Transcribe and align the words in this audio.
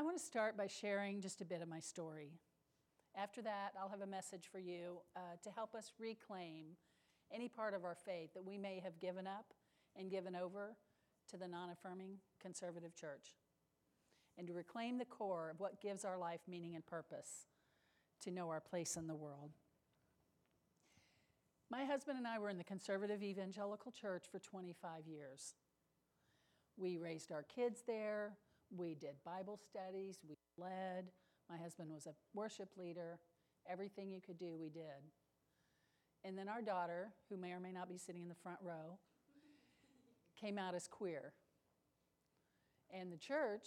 I 0.00 0.02
want 0.02 0.16
to 0.16 0.24
start 0.24 0.56
by 0.56 0.66
sharing 0.66 1.20
just 1.20 1.42
a 1.42 1.44
bit 1.44 1.60
of 1.60 1.68
my 1.68 1.78
story. 1.78 2.30
After 3.14 3.42
that, 3.42 3.72
I'll 3.78 3.90
have 3.90 4.00
a 4.00 4.06
message 4.06 4.48
for 4.50 4.58
you 4.58 5.02
uh, 5.14 5.36
to 5.42 5.50
help 5.50 5.74
us 5.74 5.92
reclaim 5.98 6.68
any 7.30 7.50
part 7.50 7.74
of 7.74 7.84
our 7.84 7.94
faith 7.94 8.32
that 8.32 8.42
we 8.42 8.56
may 8.56 8.80
have 8.82 8.98
given 8.98 9.26
up 9.26 9.52
and 9.94 10.10
given 10.10 10.34
over 10.34 10.74
to 11.28 11.36
the 11.36 11.46
non 11.46 11.68
affirming 11.68 12.16
conservative 12.40 12.96
church, 12.96 13.34
and 14.38 14.46
to 14.46 14.54
reclaim 14.54 14.96
the 14.96 15.04
core 15.04 15.50
of 15.50 15.60
what 15.60 15.82
gives 15.82 16.02
our 16.06 16.16
life 16.16 16.40
meaning 16.48 16.74
and 16.74 16.86
purpose, 16.86 17.44
to 18.22 18.30
know 18.30 18.48
our 18.48 18.62
place 18.62 18.96
in 18.96 19.06
the 19.06 19.14
world. 19.14 19.50
My 21.70 21.84
husband 21.84 22.16
and 22.16 22.26
I 22.26 22.38
were 22.38 22.48
in 22.48 22.56
the 22.56 22.64
conservative 22.64 23.22
evangelical 23.22 23.92
church 23.92 24.24
for 24.32 24.38
25 24.38 25.06
years. 25.06 25.56
We 26.78 26.96
raised 26.96 27.32
our 27.32 27.42
kids 27.42 27.82
there, 27.86 28.38
we 28.76 28.94
did 28.94 29.14
Bible 29.24 29.58
studies, 29.58 30.18
we 30.28 30.36
led. 30.56 31.10
My 31.48 31.56
husband 31.56 31.90
was 31.92 32.06
a 32.06 32.14
worship 32.34 32.70
leader. 32.76 33.18
Everything 33.68 34.10
you 34.10 34.20
could 34.20 34.38
do, 34.38 34.56
we 34.58 34.68
did. 34.68 35.02
And 36.24 36.38
then 36.38 36.48
our 36.48 36.62
daughter, 36.62 37.08
who 37.28 37.36
may 37.36 37.52
or 37.52 37.60
may 37.60 37.72
not 37.72 37.88
be 37.88 37.96
sitting 37.96 38.22
in 38.22 38.28
the 38.28 38.34
front 38.34 38.58
row, 38.62 38.98
came 40.40 40.58
out 40.58 40.74
as 40.74 40.86
queer. 40.86 41.32
And 42.92 43.12
the 43.12 43.16
church 43.16 43.66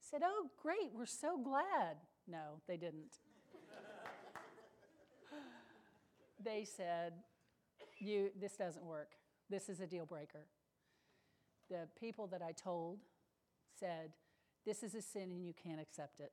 said, 0.00 0.22
Oh, 0.24 0.50
great, 0.60 0.90
we're 0.94 1.06
so 1.06 1.38
glad. 1.38 1.96
No, 2.26 2.60
they 2.66 2.76
didn't. 2.76 3.18
they 6.44 6.64
said, 6.64 7.12
you, 7.98 8.30
This 8.38 8.56
doesn't 8.56 8.84
work. 8.84 9.12
This 9.50 9.68
is 9.68 9.80
a 9.80 9.86
deal 9.86 10.06
breaker. 10.06 10.46
The 11.70 11.88
people 11.98 12.26
that 12.28 12.42
I 12.42 12.52
told 12.52 12.98
said, 13.78 14.12
This 14.64 14.82
is 14.82 14.94
a 14.94 15.02
sin 15.02 15.30
and 15.30 15.44
you 15.44 15.52
can't 15.52 15.80
accept 15.80 16.20
it. 16.20 16.32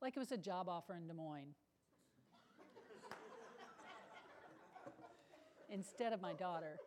Like 0.00 0.16
it 0.16 0.20
was 0.20 0.32
a 0.32 0.38
job 0.38 0.68
offer 0.68 0.94
in 0.94 1.06
Des 1.06 1.14
Moines. 1.14 1.54
instead 5.70 6.12
of 6.12 6.20
my 6.20 6.32
daughter. 6.34 6.78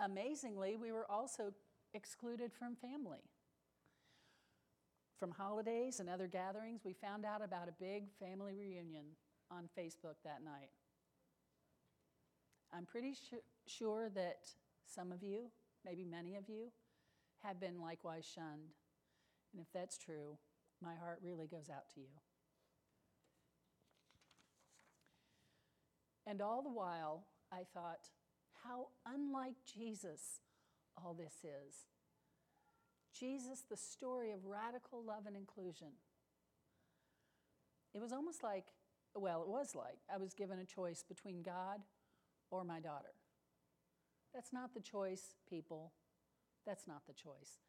Amazingly, 0.00 0.76
we 0.76 0.92
were 0.92 1.10
also 1.10 1.52
excluded 1.94 2.52
from 2.52 2.76
family. 2.76 3.20
From 5.18 5.30
holidays 5.30 6.00
and 6.00 6.10
other 6.10 6.26
gatherings, 6.26 6.82
we 6.84 6.92
found 6.92 7.24
out 7.24 7.42
about 7.42 7.68
a 7.68 7.72
big 7.80 8.10
family 8.18 8.54
reunion 8.54 9.04
on 9.50 9.68
Facebook 9.78 10.16
that 10.24 10.42
night. 10.44 10.70
I'm 12.76 12.84
pretty 12.84 13.14
sure 13.66 14.10
that 14.10 14.38
some 14.86 15.12
of 15.12 15.22
you, 15.22 15.50
maybe 15.84 16.04
many 16.04 16.36
of 16.36 16.48
you, 16.48 16.72
have 17.42 17.60
been 17.60 17.80
likewise 17.80 18.24
shunned. 18.24 18.74
And 19.52 19.60
if 19.60 19.68
that's 19.72 19.98
true, 19.98 20.38
my 20.82 20.94
heart 20.94 21.20
really 21.22 21.46
goes 21.46 21.68
out 21.70 21.88
to 21.94 22.00
you. 22.00 22.08
And 26.26 26.40
all 26.40 26.62
the 26.62 26.70
while, 26.70 27.26
I 27.52 27.62
thought, 27.74 28.08
how 28.64 28.88
unlike 29.06 29.56
Jesus 29.72 30.40
all 30.96 31.14
this 31.14 31.44
is. 31.44 31.86
Jesus, 33.18 33.64
the 33.68 33.76
story 33.76 34.32
of 34.32 34.44
radical 34.44 35.04
love 35.04 35.26
and 35.26 35.36
inclusion. 35.36 35.88
It 37.94 38.00
was 38.00 38.12
almost 38.12 38.42
like, 38.42 38.66
well, 39.14 39.42
it 39.42 39.48
was 39.48 39.74
like 39.74 39.98
I 40.12 40.16
was 40.16 40.34
given 40.34 40.58
a 40.58 40.64
choice 40.64 41.04
between 41.06 41.42
God 41.42 41.80
or 42.50 42.64
my 42.64 42.80
daughter. 42.80 43.14
That's 44.34 44.52
not 44.52 44.74
the 44.74 44.80
choice, 44.80 45.36
people. 45.48 45.92
That's 46.66 46.88
not 46.88 47.06
the 47.06 47.12
choice. 47.12 47.60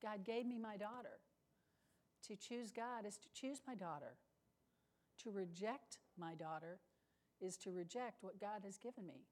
God 0.00 0.24
gave 0.24 0.46
me 0.46 0.58
my 0.58 0.76
daughter. 0.76 1.18
To 2.28 2.36
choose 2.36 2.70
God 2.70 3.04
is 3.06 3.18
to 3.18 3.28
choose 3.34 3.60
my 3.66 3.74
daughter. 3.74 4.14
To 5.24 5.30
reject 5.30 5.98
my 6.16 6.34
daughter 6.34 6.78
is 7.40 7.56
to 7.58 7.72
reject 7.72 8.22
what 8.22 8.40
God 8.40 8.62
has 8.64 8.78
given 8.78 9.06
me. 9.06 9.26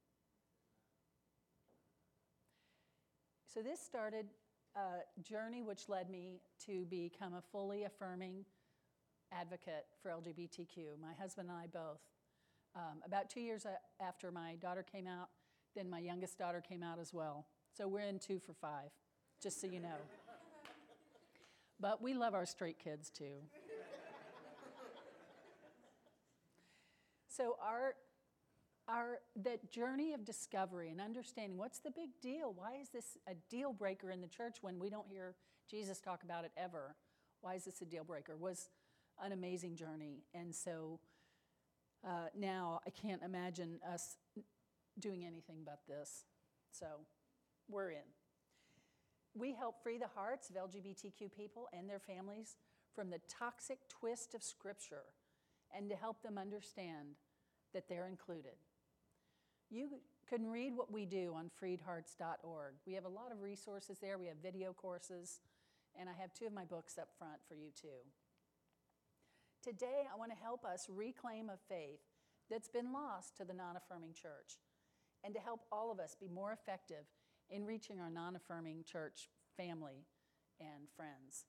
So, 3.46 3.62
this 3.62 3.80
started 3.80 4.26
a 4.76 5.22
journey 5.22 5.62
which 5.62 5.88
led 5.88 6.10
me 6.10 6.40
to 6.66 6.84
become 6.86 7.34
a 7.34 7.42
fully 7.52 7.84
affirming 7.84 8.44
advocate 9.32 9.86
for 10.02 10.10
LGBTQ, 10.10 11.00
my 11.00 11.12
husband 11.20 11.48
and 11.50 11.58
I 11.58 11.66
both. 11.66 12.00
Um, 12.76 13.02
about 13.04 13.28
two 13.28 13.40
years 13.40 13.66
after 14.00 14.30
my 14.30 14.54
daughter 14.60 14.84
came 14.84 15.08
out, 15.08 15.28
then 15.74 15.88
my 15.88 15.98
youngest 15.98 16.38
daughter 16.38 16.60
came 16.60 16.82
out 16.82 16.98
as 16.98 17.12
well. 17.12 17.46
So, 17.76 17.88
we're 17.88 18.00
in 18.00 18.18
two 18.18 18.38
for 18.38 18.52
five, 18.52 18.90
just 19.42 19.60
so 19.60 19.66
you 19.66 19.80
know. 19.80 19.96
but 21.80 22.02
we 22.02 22.14
love 22.14 22.34
our 22.34 22.46
straight 22.46 22.78
kids 22.78 23.10
too. 23.10 23.42
So 27.40 27.56
our 27.64 27.94
our 28.86 29.18
that 29.44 29.70
journey 29.70 30.12
of 30.12 30.26
discovery 30.26 30.90
and 30.90 31.00
understanding 31.00 31.56
what's 31.56 31.78
the 31.78 31.90
big 31.90 32.10
deal? 32.20 32.52
Why 32.54 32.74
is 32.74 32.90
this 32.90 33.16
a 33.26 33.34
deal 33.48 33.72
breaker 33.72 34.10
in 34.10 34.20
the 34.20 34.26
church 34.26 34.56
when 34.60 34.78
we 34.78 34.90
don't 34.90 35.06
hear 35.08 35.36
Jesus 35.70 36.00
talk 36.00 36.22
about 36.22 36.44
it 36.44 36.50
ever? 36.56 36.96
Why 37.40 37.54
is 37.54 37.64
this 37.64 37.80
a 37.80 37.86
deal 37.86 38.04
breaker? 38.04 38.36
Was 38.36 38.68
an 39.24 39.32
amazing 39.32 39.76
journey, 39.76 40.24
and 40.34 40.54
so 40.54 41.00
uh, 42.04 42.26
now 42.36 42.80
I 42.86 42.90
can't 42.90 43.22
imagine 43.22 43.78
us 43.90 44.16
doing 45.00 45.24
anything 45.24 45.58
but 45.64 45.80
this. 45.88 46.24
So 46.70 46.86
we're 47.68 47.90
in. 47.90 48.08
We 49.34 49.54
help 49.54 49.82
free 49.82 49.98
the 49.98 50.08
hearts 50.14 50.50
of 50.50 50.56
LGBTQ 50.56 51.32
people 51.36 51.68
and 51.72 51.88
their 51.88 52.00
families 52.00 52.56
from 52.94 53.10
the 53.10 53.20
toxic 53.28 53.78
twist 53.88 54.34
of 54.34 54.42
Scripture 54.42 55.04
and 55.76 55.88
to 55.88 55.96
help 55.96 56.22
them 56.22 56.36
understand 56.36 57.14
that 57.72 57.88
they're 57.88 58.08
included. 58.08 58.58
You 59.70 59.88
can 60.28 60.50
read 60.50 60.76
what 60.76 60.92
we 60.92 61.06
do 61.06 61.34
on 61.36 61.50
freedhearts.org. 61.62 62.74
We 62.86 62.94
have 62.94 63.04
a 63.04 63.08
lot 63.08 63.30
of 63.32 63.40
resources 63.40 63.98
there. 64.00 64.18
We 64.18 64.26
have 64.26 64.38
video 64.42 64.72
courses, 64.72 65.40
and 65.98 66.08
I 66.08 66.12
have 66.20 66.34
two 66.34 66.46
of 66.46 66.52
my 66.52 66.64
books 66.64 66.98
up 66.98 67.08
front 67.18 67.38
for 67.48 67.54
you 67.54 67.70
too. 67.80 68.02
Today, 69.62 70.06
I 70.12 70.18
want 70.18 70.32
to 70.32 70.42
help 70.42 70.64
us 70.64 70.88
reclaim 70.88 71.50
a 71.50 71.58
faith 71.68 72.00
that's 72.50 72.68
been 72.68 72.92
lost 72.92 73.36
to 73.36 73.44
the 73.44 73.54
non 73.54 73.76
affirming 73.76 74.14
church 74.14 74.58
and 75.24 75.34
to 75.34 75.40
help 75.40 75.60
all 75.70 75.90
of 75.90 76.00
us 76.00 76.16
be 76.18 76.28
more 76.28 76.52
effective 76.52 77.04
in 77.50 77.64
reaching 77.64 78.00
our 78.00 78.10
non 78.10 78.36
affirming 78.36 78.84
church 78.84 79.28
family 79.56 80.06
and 80.60 80.88
friends. 80.96 81.44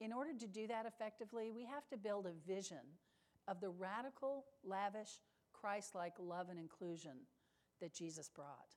In 0.00 0.12
order 0.12 0.32
to 0.38 0.46
do 0.46 0.66
that 0.66 0.86
effectively, 0.86 1.50
we 1.50 1.64
have 1.64 1.86
to 1.90 1.96
build 1.96 2.26
a 2.26 2.52
vision 2.52 2.98
of 3.46 3.60
the 3.60 3.68
radical, 3.68 4.44
lavish, 4.64 5.20
Christ 5.52 5.94
like 5.94 6.14
love 6.18 6.48
and 6.48 6.58
inclusion 6.58 7.12
that 7.80 7.94
Jesus 7.94 8.28
brought. 8.28 8.76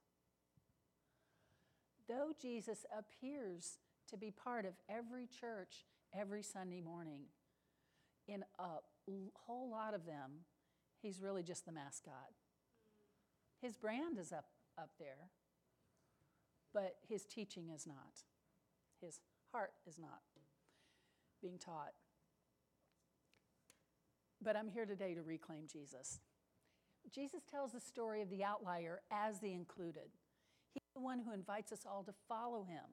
Though 2.08 2.32
Jesus 2.40 2.86
appears 2.96 3.80
to 4.10 4.18
be 4.18 4.30
part 4.30 4.66
of 4.66 4.74
every 4.88 5.28
church 5.28 5.86
every 6.14 6.44
Sunday 6.44 6.82
morning, 6.82 7.22
in 8.28 8.44
a 8.60 8.68
whole 9.34 9.70
lot 9.70 9.94
of 9.94 10.06
them, 10.06 10.46
he's 11.02 11.22
really 11.22 11.44
just 11.44 11.66
the 11.66 11.72
mascot. 11.72 12.34
His 13.62 13.76
brand 13.76 14.18
is 14.20 14.32
up, 14.32 14.46
up 14.78 14.92
there, 15.00 15.30
but 16.74 16.96
his 17.08 17.26
teaching 17.26 17.70
is 17.70 17.88
not. 17.88 18.24
His 19.02 19.20
heart 19.52 19.74
is 19.88 19.98
not 19.98 20.22
being 21.42 21.58
taught. 21.58 21.94
But 24.42 24.56
I'm 24.56 24.68
here 24.68 24.86
today 24.86 25.14
to 25.14 25.24
reclaim 25.24 25.68
Jesus. 25.72 26.20
Jesus 27.14 27.42
tells 27.50 27.72
the 27.72 27.80
story 27.80 28.22
of 28.22 28.30
the 28.30 28.44
outlier 28.44 29.02
as 29.12 29.40
the 29.40 29.54
included. 29.54 30.10
He's 30.74 30.92
the 30.94 31.02
one 31.02 31.20
who 31.20 31.34
invites 31.34 31.72
us 31.72 31.86
all 31.90 32.04
to 32.04 32.14
follow 32.28 32.64
him, 32.64 32.84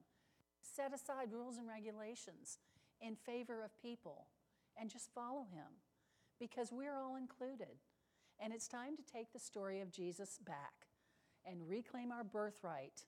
set 0.61 0.93
aside 0.93 1.31
rules 1.31 1.57
and 1.57 1.67
regulations 1.67 2.59
in 3.01 3.15
favor 3.15 3.63
of 3.63 3.81
people, 3.81 4.27
and 4.79 4.89
just 4.89 5.13
follow 5.13 5.45
him 5.51 5.81
because 6.39 6.71
we're 6.71 6.95
all 6.95 7.15
included. 7.15 7.79
And 8.43 8.51
it's 8.51 8.67
time 8.67 8.97
to 8.97 9.03
take 9.03 9.31
the 9.31 9.39
story 9.39 9.79
of 9.79 9.89
Jesus 9.89 10.37
back 10.45 10.73
and 11.45 11.65
reclaim 11.65 12.11
our 12.11 12.25
birthright 12.25 13.05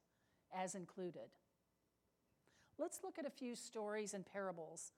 as 0.56 0.76
included. 0.76 1.30
Let's 2.80 3.02
look 3.04 3.20
at 3.20 3.26
a 3.26 3.30
few 3.30 3.54
stories 3.54 4.14
and 4.14 4.26
parables 4.26 4.94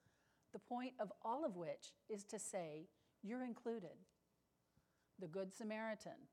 the 0.52 0.60
point 0.60 0.92
of 1.00 1.12
all 1.22 1.44
of 1.44 1.56
which 1.56 1.92
is 2.08 2.22
to 2.26 2.38
say, 2.38 2.86
You're 3.24 3.44
included. 3.44 3.98
The 5.18 5.26
Good 5.26 5.52
Samaritan. 5.52 6.28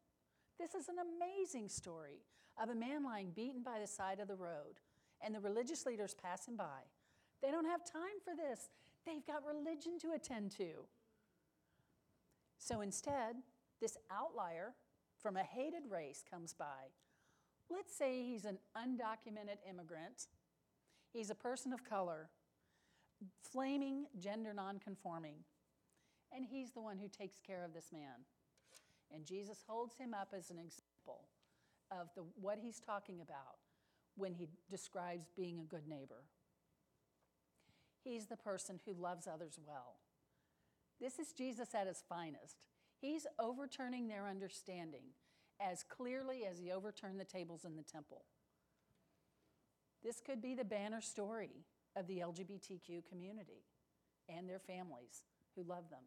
This 0.59 0.75
is 0.75 0.87
an 0.87 0.97
amazing 0.99 1.67
story 1.67 2.21
of 2.61 2.69
a 2.69 2.75
man 2.75 3.03
lying 3.03 3.31
beaten 3.35 3.63
by 3.63 3.79
the 3.79 3.87
side 3.87 4.19
of 4.19 4.27
the 4.27 4.35
road, 4.35 4.79
and 5.19 5.33
the 5.33 5.39
religious 5.39 5.87
leaders 5.87 6.13
pass 6.13 6.47
him 6.47 6.55
by. 6.55 6.85
They 7.41 7.49
don't 7.49 7.65
have 7.65 7.83
time 7.83 8.21
for 8.23 8.35
this, 8.35 8.69
they've 9.03 9.25
got 9.25 9.41
religion 9.43 9.97
to 10.01 10.11
attend 10.11 10.51
to. 10.51 10.85
So 12.59 12.81
instead, 12.81 13.37
this 13.81 13.98
outlier 14.12 14.74
from 15.22 15.38
a 15.38 15.44
hated 15.44 15.83
race 15.89 16.24
comes 16.30 16.54
by. 16.54 16.92
Let's 17.69 17.95
say 17.95 18.24
he's 18.24 18.45
an 18.45 18.60
undocumented 18.77 19.57
immigrant 19.68 20.27
He's 21.16 21.30
a 21.30 21.36
person 21.36 21.72
of 21.72 21.86
color, 21.86 22.30
flaming 23.42 24.07
gender 24.19 24.54
nonconforming. 24.54 25.38
And 26.33 26.45
he's 26.45 26.72
the 26.72 26.81
one 26.81 26.98
who 26.98 27.07
takes 27.07 27.39
care 27.39 27.63
of 27.63 27.74
this 27.74 27.94
man. 27.94 28.25
And 29.13 29.25
Jesus 29.25 29.63
holds 29.66 29.95
him 29.95 30.13
up 30.13 30.33
as 30.38 30.50
an 30.50 30.57
example 30.57 31.30
of 31.89 32.10
the, 32.16 32.24
what 32.42 32.60
he's 32.62 32.81
talking 32.81 33.22
about 33.22 33.60
when 34.18 34.33
he 34.33 34.50
describes 34.69 35.30
being 35.38 35.62
a 35.62 35.63
good 35.63 35.88
neighbor. 35.88 36.25
He's 38.04 38.25
the 38.25 38.36
person 38.36 38.81
who 38.86 38.94
loves 39.01 39.25
others 39.25 39.57
well. 39.66 39.95
This 41.00 41.18
is 41.18 41.31
Jesus 41.31 41.74
at 41.74 41.88
his 41.88 42.04
finest. 42.10 42.57
He's 43.05 43.27
overturning 43.37 44.07
their 44.07 44.27
understanding 44.27 45.13
as 45.61 45.83
clearly 45.83 46.43
as 46.49 46.57
he 46.57 46.71
overturned 46.71 47.19
the 47.19 47.23
tables 47.23 47.63
in 47.63 47.75
the 47.75 47.83
temple. 47.83 48.25
This 50.03 50.19
could 50.19 50.41
be 50.41 50.55
the 50.55 50.65
banner 50.65 51.01
story 51.01 51.51
of 51.95 52.07
the 52.07 52.17
LGBTQ 52.17 53.07
community 53.07 53.61
and 54.27 54.49
their 54.49 54.57
families 54.57 55.21
who 55.55 55.61
love 55.61 55.91
them. 55.91 56.01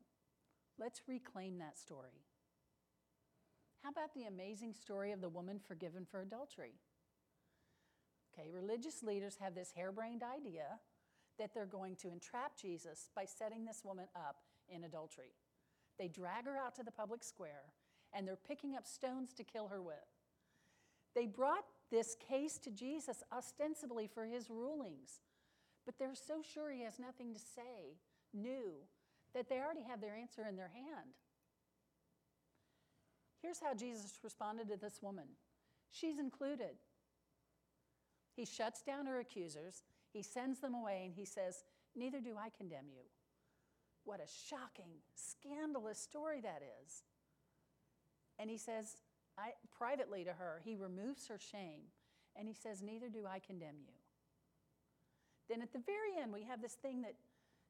Let's 0.76 1.02
reclaim 1.06 1.58
that 1.58 1.78
story. 1.78 2.24
How 3.84 3.90
about 3.90 4.12
the 4.12 4.24
amazing 4.24 4.74
story 4.74 5.12
of 5.12 5.20
the 5.20 5.28
woman 5.28 5.60
forgiven 5.64 6.04
for 6.04 6.20
adultery? 6.20 6.80
Okay, 8.34 8.48
religious 8.50 9.04
leaders 9.04 9.36
have 9.40 9.54
this 9.54 9.72
harebrained 9.76 10.24
idea 10.24 10.80
that 11.38 11.54
they're 11.54 11.64
going 11.64 11.94
to 12.02 12.10
entrap 12.10 12.58
Jesus 12.60 13.08
by 13.14 13.24
setting 13.24 13.64
this 13.64 13.82
woman 13.84 14.06
up 14.16 14.38
in 14.68 14.82
adultery. 14.82 15.30
They 15.98 16.08
drag 16.08 16.46
her 16.46 16.56
out 16.56 16.74
to 16.76 16.82
the 16.82 16.90
public 16.90 17.24
square 17.24 17.72
and 18.14 18.26
they're 18.26 18.36
picking 18.36 18.76
up 18.76 18.86
stones 18.86 19.32
to 19.34 19.44
kill 19.44 19.68
her 19.68 19.82
with. 19.82 19.96
They 21.14 21.26
brought 21.26 21.64
this 21.90 22.16
case 22.28 22.58
to 22.58 22.70
Jesus 22.70 23.22
ostensibly 23.32 24.06
for 24.06 24.24
his 24.24 24.50
rulings, 24.50 25.20
but 25.84 25.98
they're 25.98 26.14
so 26.14 26.42
sure 26.42 26.70
he 26.70 26.84
has 26.84 26.98
nothing 26.98 27.32
to 27.34 27.40
say 27.40 27.98
new 28.32 28.72
that 29.34 29.48
they 29.48 29.58
already 29.58 29.82
have 29.88 30.00
their 30.00 30.14
answer 30.14 30.46
in 30.48 30.56
their 30.56 30.70
hand. 30.72 31.14
Here's 33.42 33.60
how 33.60 33.74
Jesus 33.74 34.18
responded 34.22 34.68
to 34.68 34.76
this 34.76 35.00
woman 35.02 35.26
she's 35.90 36.18
included. 36.18 36.76
He 38.36 38.44
shuts 38.44 38.82
down 38.82 39.06
her 39.06 39.18
accusers, 39.18 39.82
he 40.12 40.22
sends 40.22 40.60
them 40.60 40.74
away, 40.74 41.02
and 41.04 41.14
he 41.14 41.24
says, 41.24 41.64
Neither 41.96 42.20
do 42.20 42.36
I 42.38 42.50
condemn 42.56 42.86
you. 42.88 43.02
What 44.08 44.20
a 44.20 44.48
shocking, 44.48 45.02
scandalous 45.14 45.98
story 45.98 46.40
that 46.40 46.62
is. 46.82 47.02
And 48.38 48.48
he 48.48 48.56
says, 48.56 48.96
I, 49.36 49.50
privately 49.76 50.24
to 50.24 50.32
her, 50.32 50.62
he 50.64 50.76
removes 50.76 51.28
her 51.28 51.38
shame, 51.38 51.82
and 52.34 52.48
he 52.48 52.54
says, 52.54 52.80
Neither 52.80 53.10
do 53.10 53.26
I 53.30 53.38
condemn 53.38 53.76
you. 53.78 53.92
Then 55.50 55.60
at 55.60 55.74
the 55.74 55.80
very 55.80 56.22
end, 56.22 56.32
we 56.32 56.44
have 56.44 56.62
this 56.62 56.72
thing 56.72 57.02
that 57.02 57.16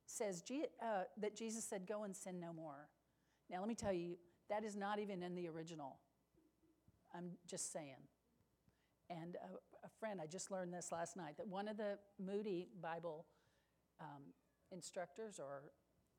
says 0.07 0.45
uh, 0.81 1.03
that 1.21 1.35
Jesus 1.35 1.65
said, 1.65 1.89
Go 1.89 2.05
and 2.05 2.15
sin 2.15 2.39
no 2.39 2.53
more. 2.53 2.87
Now, 3.51 3.59
let 3.59 3.67
me 3.67 3.75
tell 3.75 3.93
you, 3.93 4.17
that 4.49 4.63
is 4.63 4.77
not 4.77 5.01
even 5.01 5.25
in 5.25 5.35
the 5.35 5.49
original. 5.49 5.97
I'm 7.13 7.33
just 7.49 7.73
saying. 7.73 8.07
And 9.11 9.35
a, 9.35 9.87
a 9.87 9.91
friend, 9.99 10.21
I 10.23 10.27
just 10.27 10.53
learned 10.53 10.73
this 10.73 10.93
last 10.93 11.17
night, 11.17 11.37
that 11.39 11.49
one 11.49 11.67
of 11.67 11.77
the 11.77 11.99
Moody 12.25 12.69
Bible 12.81 13.27
um, 14.01 14.23
instructors 14.71 15.41
or 15.41 15.73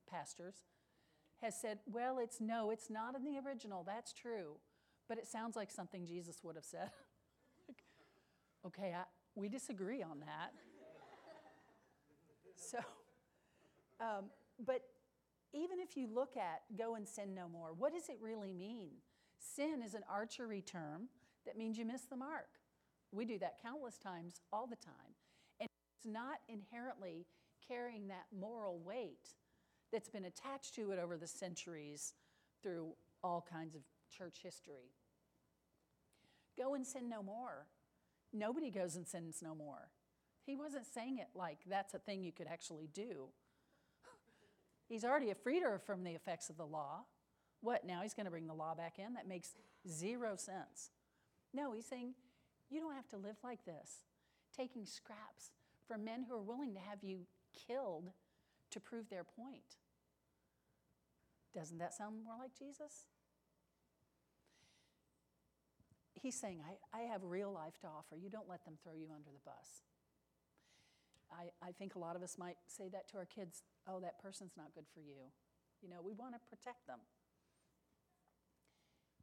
pastors 0.09 0.55
has 1.41 1.59
said, 1.59 1.79
Well, 1.85 2.19
it's 2.19 2.41
no, 2.41 2.71
it's 2.71 2.89
not 2.89 3.15
in 3.15 3.23
the 3.23 3.39
original. 3.45 3.83
That's 3.85 4.13
true. 4.13 4.57
But 5.07 5.17
it 5.17 5.27
sounds 5.27 5.55
like 5.55 5.71
something 5.71 6.05
Jesus 6.05 6.43
would 6.43 6.55
have 6.55 6.65
said. 6.65 6.91
okay, 8.67 8.93
I, 8.95 9.03
we 9.35 9.49
disagree 9.49 10.03
on 10.03 10.19
that. 10.19 10.53
so, 12.55 12.77
um, 13.99 14.25
but 14.63 14.81
even 15.53 15.79
if 15.79 15.97
you 15.97 16.07
look 16.13 16.37
at 16.37 16.61
go 16.77 16.95
and 16.95 17.07
sin 17.07 17.33
no 17.33 17.47
more, 17.47 17.73
what 17.77 17.93
does 17.93 18.09
it 18.09 18.17
really 18.21 18.53
mean? 18.53 18.91
Sin 19.39 19.81
is 19.83 19.93
an 19.93 20.03
archery 20.09 20.61
term 20.61 21.07
that 21.45 21.57
means 21.57 21.77
you 21.77 21.85
miss 21.85 22.03
the 22.03 22.17
mark. 22.17 22.49
We 23.11 23.25
do 23.25 23.39
that 23.39 23.55
countless 23.61 23.97
times 23.97 24.41
all 24.53 24.67
the 24.67 24.75
time. 24.75 25.15
And 25.59 25.67
it's 25.97 26.05
not 26.05 26.37
inherently 26.47 27.25
carrying 27.67 28.07
that 28.09 28.25
moral 28.37 28.79
weight 28.79 29.33
that's 29.91 30.09
been 30.09 30.25
attached 30.25 30.75
to 30.75 30.91
it 30.91 30.99
over 30.99 31.17
the 31.17 31.27
centuries 31.27 32.13
through 32.61 32.93
all 33.23 33.45
kinds 33.51 33.75
of 33.75 33.81
church 34.15 34.39
history. 34.43 34.91
Go 36.57 36.75
and 36.75 36.85
sin 36.85 37.09
no 37.09 37.23
more. 37.23 37.67
Nobody 38.33 38.69
goes 38.69 38.95
and 38.95 39.07
sins 39.07 39.39
no 39.41 39.55
more. 39.55 39.89
He 40.45 40.55
wasn't 40.55 40.85
saying 40.85 41.17
it 41.17 41.29
like 41.35 41.59
that's 41.67 41.93
a 41.93 41.99
thing 41.99 42.23
you 42.23 42.31
could 42.31 42.47
actually 42.47 42.89
do. 42.93 43.27
He's 44.89 45.05
already 45.05 45.31
a 45.31 45.35
freeder 45.35 45.79
from 45.79 46.03
the 46.03 46.11
effects 46.11 46.49
of 46.49 46.57
the 46.57 46.65
law. 46.65 47.05
What, 47.61 47.85
now 47.85 48.01
he's 48.03 48.13
going 48.13 48.25
to 48.25 48.31
bring 48.31 48.47
the 48.47 48.53
law 48.53 48.73
back 48.73 48.99
in? 48.99 49.15
That 49.15 49.27
makes 49.27 49.49
zero 49.85 50.37
sense. 50.37 50.91
No, 51.53 51.73
he's 51.73 51.85
saying 51.85 52.13
you 52.69 52.79
don't 52.79 52.95
have 52.95 53.09
to 53.09 53.17
live 53.17 53.35
like 53.43 53.65
this, 53.65 54.05
taking 54.55 54.85
scraps 54.85 55.51
from 55.87 56.05
men 56.05 56.23
who 56.23 56.35
are 56.35 56.41
willing 56.41 56.73
to 56.73 56.79
have 56.79 57.03
you 57.03 57.25
killed 57.67 58.11
to 58.71 58.79
prove 58.79 59.09
their 59.09 59.23
point. 59.23 59.77
Doesn't 61.53 61.79
that 61.79 61.93
sound 61.93 62.23
more 62.23 62.35
like 62.37 62.57
Jesus? 62.57 63.05
He's 66.13 66.35
saying, 66.35 66.59
I, 66.61 66.97
I 66.97 67.01
have 67.03 67.23
real 67.23 67.51
life 67.51 67.79
to 67.81 67.87
offer. 67.87 68.15
You 68.15 68.29
don't 68.29 68.49
let 68.49 68.65
them 68.65 68.75
throw 68.83 68.93
you 68.93 69.07
under 69.15 69.29
the 69.31 69.39
bus. 69.45 69.83
I, 71.31 71.51
I 71.65 71.71
think 71.71 71.95
a 71.95 71.99
lot 71.99 72.15
of 72.15 72.23
us 72.23 72.37
might 72.37 72.57
say 72.67 72.89
that 72.89 73.07
to 73.09 73.17
our 73.17 73.25
kids 73.25 73.63
oh, 73.87 73.99
that 73.99 74.21
person's 74.21 74.53
not 74.57 74.73
good 74.75 74.85
for 74.93 74.99
you. 74.99 75.31
You 75.81 75.89
know, 75.89 76.01
we 76.03 76.13
want 76.13 76.33
to 76.33 76.39
protect 76.49 76.87
them. 76.87 76.99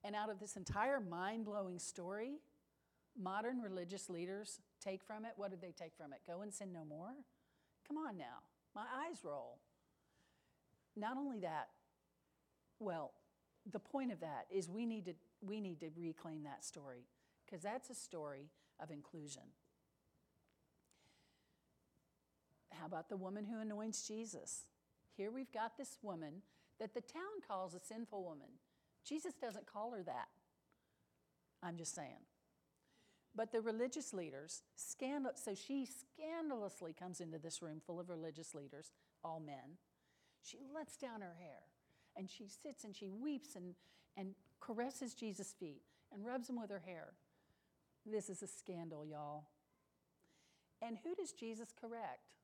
And 0.02 0.14
out 0.14 0.30
of 0.30 0.38
this 0.38 0.56
entire 0.56 1.00
mind 1.00 1.44
blowing 1.44 1.78
story, 1.78 2.38
modern 3.18 3.60
religious 3.60 4.08
leaders 4.08 4.60
take 4.82 5.02
from 5.02 5.24
it 5.24 5.32
what 5.36 5.50
did 5.50 5.60
they 5.60 5.72
take 5.72 5.92
from 5.96 6.12
it? 6.12 6.20
Go 6.26 6.42
and 6.42 6.52
sin 6.52 6.72
no 6.72 6.84
more? 6.84 7.12
Come 7.86 7.98
on 7.98 8.16
now. 8.16 8.42
My 8.76 8.82
eyes 8.82 9.24
roll. 9.24 9.56
Not 10.96 11.16
only 11.16 11.40
that, 11.40 11.68
well, 12.78 13.12
the 13.72 13.78
point 13.78 14.12
of 14.12 14.20
that 14.20 14.46
is 14.54 14.68
we 14.68 14.84
need 14.84 15.06
to, 15.06 15.14
we 15.40 15.62
need 15.62 15.80
to 15.80 15.88
reclaim 15.96 16.44
that 16.44 16.62
story 16.62 17.06
because 17.44 17.62
that's 17.62 17.88
a 17.88 17.94
story 17.94 18.50
of 18.78 18.90
inclusion. 18.90 19.42
How 22.70 22.84
about 22.84 23.08
the 23.08 23.16
woman 23.16 23.46
who 23.46 23.60
anoints 23.60 24.06
Jesus? 24.06 24.64
Here 25.16 25.30
we've 25.30 25.52
got 25.52 25.78
this 25.78 25.96
woman 26.02 26.42
that 26.78 26.92
the 26.92 27.00
town 27.00 27.40
calls 27.48 27.74
a 27.74 27.80
sinful 27.80 28.22
woman. 28.22 28.48
Jesus 29.08 29.32
doesn't 29.40 29.66
call 29.66 29.92
her 29.92 30.02
that. 30.02 30.28
I'm 31.62 31.78
just 31.78 31.94
saying. 31.94 32.20
But 33.36 33.52
the 33.52 33.60
religious 33.60 34.14
leaders, 34.14 34.62
scandal, 34.76 35.32
so 35.34 35.54
she 35.54 35.86
scandalously 35.86 36.94
comes 36.94 37.20
into 37.20 37.38
this 37.38 37.60
room 37.60 37.82
full 37.86 38.00
of 38.00 38.08
religious 38.08 38.54
leaders, 38.54 38.92
all 39.22 39.40
men. 39.44 39.76
She 40.42 40.58
lets 40.74 40.96
down 40.96 41.20
her 41.20 41.36
hair 41.38 41.60
and 42.16 42.30
she 42.30 42.48
sits 42.48 42.84
and 42.84 42.96
she 42.96 43.10
weeps 43.10 43.54
and, 43.54 43.74
and 44.16 44.34
caresses 44.60 45.12
Jesus' 45.12 45.52
feet 45.52 45.82
and 46.12 46.24
rubs 46.24 46.46
them 46.46 46.58
with 46.58 46.70
her 46.70 46.82
hair. 46.86 47.12
This 48.06 48.30
is 48.30 48.42
a 48.42 48.46
scandal, 48.46 49.04
y'all. 49.04 49.44
And 50.80 50.96
who 51.04 51.14
does 51.14 51.32
Jesus 51.32 51.74
correct? 51.78 52.34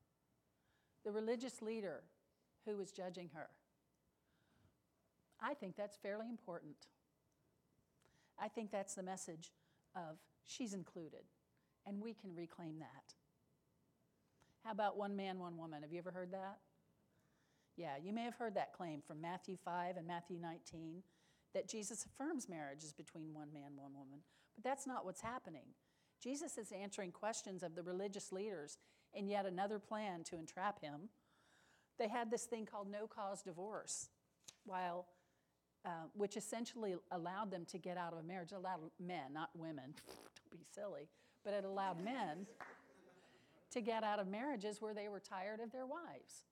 The 1.05 1.13
religious 1.13 1.63
leader 1.63 2.03
who 2.67 2.77
was 2.77 2.93
judging 2.93 3.31
her. 3.35 3.49
I 5.41 5.55
think 5.55 5.77
that's 5.77 5.97
fairly 5.97 6.29
important. 6.29 6.77
I 8.39 8.49
think 8.49 8.71
that's 8.71 8.95
the 8.95 9.03
message 9.03 9.53
of 9.97 10.19
she's 10.47 10.75
included, 10.75 11.25
and 11.87 12.01
we 12.01 12.15
can 12.15 12.35
reclaim 12.35 12.79
that. 12.79 13.15
How 14.65 14.73
about 14.73 14.97
one 14.97 15.17
man, 15.17 15.39
one 15.39 15.57
woman? 15.57 15.83
Have 15.83 15.93
you 15.93 15.99
ever 15.99 16.13
heard 16.13 16.33
that? 16.33 16.59
Yeah, 17.77 17.97
you 18.03 18.13
may 18.13 18.23
have 18.25 18.35
heard 18.35 18.55
that 18.55 18.73
claim 18.73 19.01
from 19.07 19.21
Matthew 19.21 19.57
5 19.65 19.97
and 19.97 20.07
Matthew 20.07 20.39
19 20.39 21.03
that 21.55 21.69
Jesus 21.69 22.05
affirms 22.05 22.49
marriage 22.49 22.85
is 22.85 22.93
between 22.93 23.35
one 23.35 23.53
man, 23.53 23.73
one 23.77 23.93
woman. 23.93 24.21
But 24.55 24.65
that's 24.65 24.87
not 24.87 25.05
what's 25.05 25.21
happening. 25.21 25.75
Jesus 26.23 26.59
is 26.59 26.71
answering 26.71 27.11
questions 27.11 27.63
of 27.63 27.75
the 27.75 27.83
religious 27.83 28.31
leaders 28.31 28.79
in 29.15 29.29
yet 29.29 29.47
another 29.47 29.79
plan 29.79 30.23
to 30.25 30.39
entrap 30.39 30.81
him. 30.81 31.09
They 31.99 32.09
had 32.09 32.31
this 32.31 32.45
thing 32.45 32.67
called 32.67 32.91
no 32.91 33.07
cause 33.07 33.43
divorce, 33.43 34.09
while, 34.65 35.07
uh, 35.85 36.07
which 36.15 36.37
essentially 36.37 36.95
allowed 37.11 37.51
them 37.51 37.65
to 37.67 37.79
get 37.79 37.97
out 37.97 38.13
of 38.13 38.21
a 38.21 38.23
marriage, 38.23 38.53
allowed 38.53 38.81
men, 39.01 39.33
not 39.33 39.51
women, 39.55 39.95
be 40.53 40.65
silly, 40.75 41.09
but 41.45 41.55
it 41.55 41.65
allowed 41.65 42.03
men 42.03 42.47
to 43.73 43.81
get 43.81 44.05
out 44.05 44.19
of 44.19 44.29
marriages 44.29 44.81
where 44.81 44.95
they 44.95 45.09
were 45.09 45.21
tired 45.21 45.61
of 45.61 45.73
their 45.73 45.87
wives. 45.87 46.45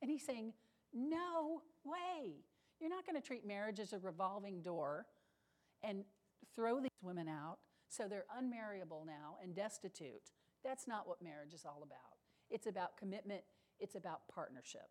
And 0.00 0.10
he's 0.10 0.24
saying, 0.24 0.52
No 0.92 1.62
way. 1.84 2.44
You're 2.80 2.90
not 2.90 3.06
going 3.06 3.20
to 3.20 3.26
treat 3.26 3.46
marriage 3.46 3.78
as 3.78 3.92
a 3.92 3.98
revolving 3.98 4.60
door 4.60 5.06
and 5.84 6.04
throw 6.54 6.80
these 6.80 6.90
women 7.00 7.28
out 7.28 7.58
so 7.88 8.08
they're 8.08 8.26
unmarriable 8.36 9.04
now 9.06 9.36
and 9.42 9.54
destitute. 9.54 10.32
That's 10.64 10.88
not 10.88 11.06
what 11.06 11.22
marriage 11.22 11.52
is 11.52 11.64
all 11.64 11.82
about. 11.82 12.18
it's 12.50 12.66
about 12.66 12.96
commitment, 12.96 13.42
it's 13.78 13.94
about 13.94 14.28
partnership. 14.32 14.88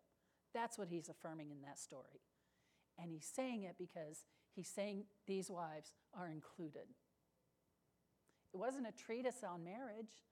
That's 0.54 0.78
what 0.78 0.88
he's 0.88 1.08
affirming 1.08 1.50
in 1.50 1.62
that 1.62 1.78
story. 1.78 2.20
And 2.98 3.10
he's 3.10 3.26
saying 3.26 3.62
it 3.62 3.76
because 3.78 4.24
he's 4.54 4.68
saying 4.68 5.04
these 5.26 5.50
wives 5.50 5.92
are 6.14 6.28
included. 6.28 6.88
It 8.52 8.58
wasn't 8.58 8.86
a 8.86 8.92
treatise 8.92 9.42
on 9.48 9.64
marriage, 9.64 10.22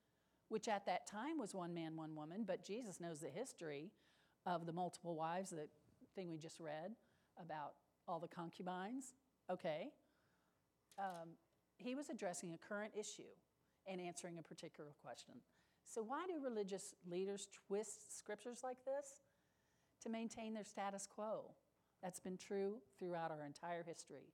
which 0.48 0.68
at 0.68 0.86
that 0.86 1.06
time 1.06 1.38
was 1.38 1.54
one 1.54 1.72
man, 1.72 1.96
one 1.96 2.14
woman, 2.14 2.44
but 2.46 2.64
Jesus 2.64 3.00
knows 3.00 3.20
the 3.20 3.28
history 3.28 3.90
of 4.46 4.66
the 4.66 4.72
multiple 4.72 5.14
wives, 5.14 5.50
the 5.50 5.68
thing 6.14 6.30
we 6.30 6.38
just 6.38 6.60
read 6.60 6.92
about 7.42 7.74
all 8.06 8.18
the 8.18 8.28
concubines. 8.28 9.14
Okay. 9.50 9.88
Um, 10.98 11.30
he 11.76 11.94
was 11.94 12.10
addressing 12.10 12.52
a 12.52 12.58
current 12.58 12.92
issue 12.98 13.32
and 13.86 14.00
answering 14.00 14.38
a 14.38 14.42
particular 14.42 14.90
question. 15.02 15.34
So, 15.84 16.02
why 16.02 16.26
do 16.26 16.44
religious 16.44 16.94
leaders 17.08 17.48
twist 17.66 18.16
scriptures 18.16 18.60
like 18.62 18.84
this? 18.84 19.22
To 20.02 20.10
maintain 20.10 20.54
their 20.54 20.64
status 20.64 21.06
quo. 21.06 21.54
That's 22.02 22.20
been 22.20 22.36
true 22.38 22.76
throughout 22.98 23.30
our 23.30 23.44
entire 23.44 23.82
history. 23.82 24.32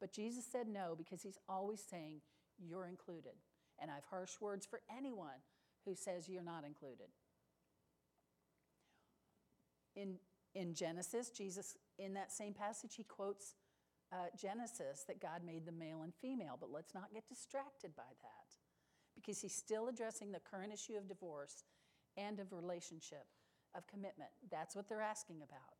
But 0.00 0.12
Jesus 0.12 0.44
said 0.50 0.68
no 0.68 0.94
because 0.96 1.22
he's 1.22 1.38
always 1.48 1.80
saying, 1.80 2.20
You're 2.58 2.86
included. 2.86 3.34
And 3.80 3.90
I've 3.90 4.04
harsh 4.10 4.40
words 4.40 4.66
for 4.66 4.80
anyone 4.96 5.40
who 5.84 5.94
says 5.94 6.28
you're 6.28 6.42
not 6.42 6.64
included. 6.64 7.08
In, 9.94 10.16
in 10.54 10.74
Genesis, 10.74 11.30
Jesus, 11.30 11.76
in 11.98 12.14
that 12.14 12.32
same 12.32 12.54
passage, 12.54 12.94
he 12.96 13.04
quotes 13.04 13.54
uh, 14.12 14.16
Genesis 14.40 15.04
that 15.06 15.20
God 15.20 15.42
made 15.44 15.66
the 15.66 15.72
male 15.72 16.02
and 16.02 16.14
female, 16.14 16.56
but 16.58 16.70
let's 16.72 16.94
not 16.94 17.12
get 17.12 17.28
distracted 17.28 17.94
by 17.96 18.10
that 18.22 18.56
because 19.14 19.40
he's 19.40 19.54
still 19.54 19.88
addressing 19.88 20.32
the 20.32 20.40
current 20.40 20.72
issue 20.72 20.96
of 20.96 21.08
divorce 21.08 21.64
and 22.16 22.40
of 22.40 22.52
relationship, 22.52 23.26
of 23.74 23.86
commitment. 23.86 24.30
That's 24.50 24.76
what 24.76 24.88
they're 24.88 25.02
asking 25.02 25.42
about. 25.42 25.76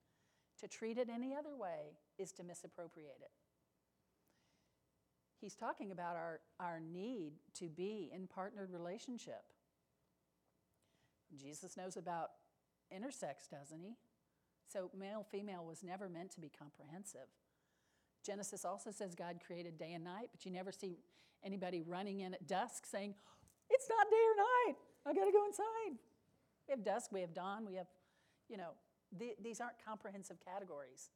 To 0.61 0.69
treat 0.69 0.99
it 0.99 1.09
any 1.09 1.35
other 1.37 1.55
way 1.57 1.97
is 2.19 2.33
to 2.33 2.43
misappropriate 2.43 3.21
it. 3.21 3.31
He's 5.41 5.55
talking 5.55 5.93
about 5.93 6.17
our, 6.17 6.41
our 6.59 6.81
need 6.81 7.33
to 7.59 7.69
be 7.69 8.11
in 8.13 8.27
partnered 8.27 8.73
relationship. 8.73 9.43
Jesus 11.37 11.77
knows 11.77 11.97
about 11.97 12.31
intersex, 12.93 13.49
doesn't 13.51 13.81
he? 13.81 13.95
So 14.67 14.91
male 14.99 15.25
female 15.31 15.65
was 15.65 15.83
never 15.83 16.09
meant 16.09 16.33
to 16.33 16.41
be 16.41 16.51
comprehensive. 16.51 17.29
Genesis 18.25 18.65
also 18.65 18.91
says 18.91 19.15
God 19.15 19.39
created 19.47 19.79
day 19.79 19.93
and 19.95 20.05
night, 20.05 20.29
but 20.33 20.45
you 20.45 20.51
never 20.51 20.73
see 20.73 20.99
anybody 21.45 21.83
running 21.87 22.21
in 22.21 22.35
at 22.35 22.47
dusk 22.47 22.85
saying, 22.85 23.15
It's 23.71 23.89
not 23.89 24.11
day 24.11 24.17
or 24.17 24.37
night. 24.37 24.77
I 25.07 25.15
got 25.15 25.25
to 25.25 25.33
go 25.33 25.47
inside. 25.47 25.99
We 26.67 26.73
have 26.73 26.85
dusk, 26.85 27.13
we 27.13 27.21
have 27.21 27.33
dawn, 27.33 27.65
we 27.67 27.77
have, 27.77 27.87
you 28.49 28.57
know, 28.57 28.71
these 29.43 29.61
aren't 29.61 29.83
comprehensive 29.83 30.37
categories. 30.45 31.11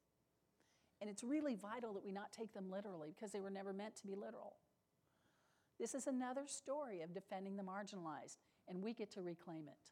And 1.02 1.10
it's 1.10 1.24
really 1.24 1.56
vital 1.56 1.92
that 1.94 2.04
we 2.04 2.12
not 2.12 2.30
take 2.30 2.54
them 2.54 2.70
literally 2.70 3.12
because 3.12 3.32
they 3.32 3.40
were 3.40 3.50
never 3.50 3.72
meant 3.72 3.96
to 3.96 4.06
be 4.06 4.14
literal. 4.14 4.54
This 5.80 5.96
is 5.96 6.06
another 6.06 6.42
story 6.46 7.00
of 7.00 7.12
defending 7.12 7.56
the 7.56 7.64
marginalized, 7.64 8.36
and 8.68 8.80
we 8.80 8.94
get 8.94 9.10
to 9.14 9.20
reclaim 9.20 9.66
it. 9.66 9.90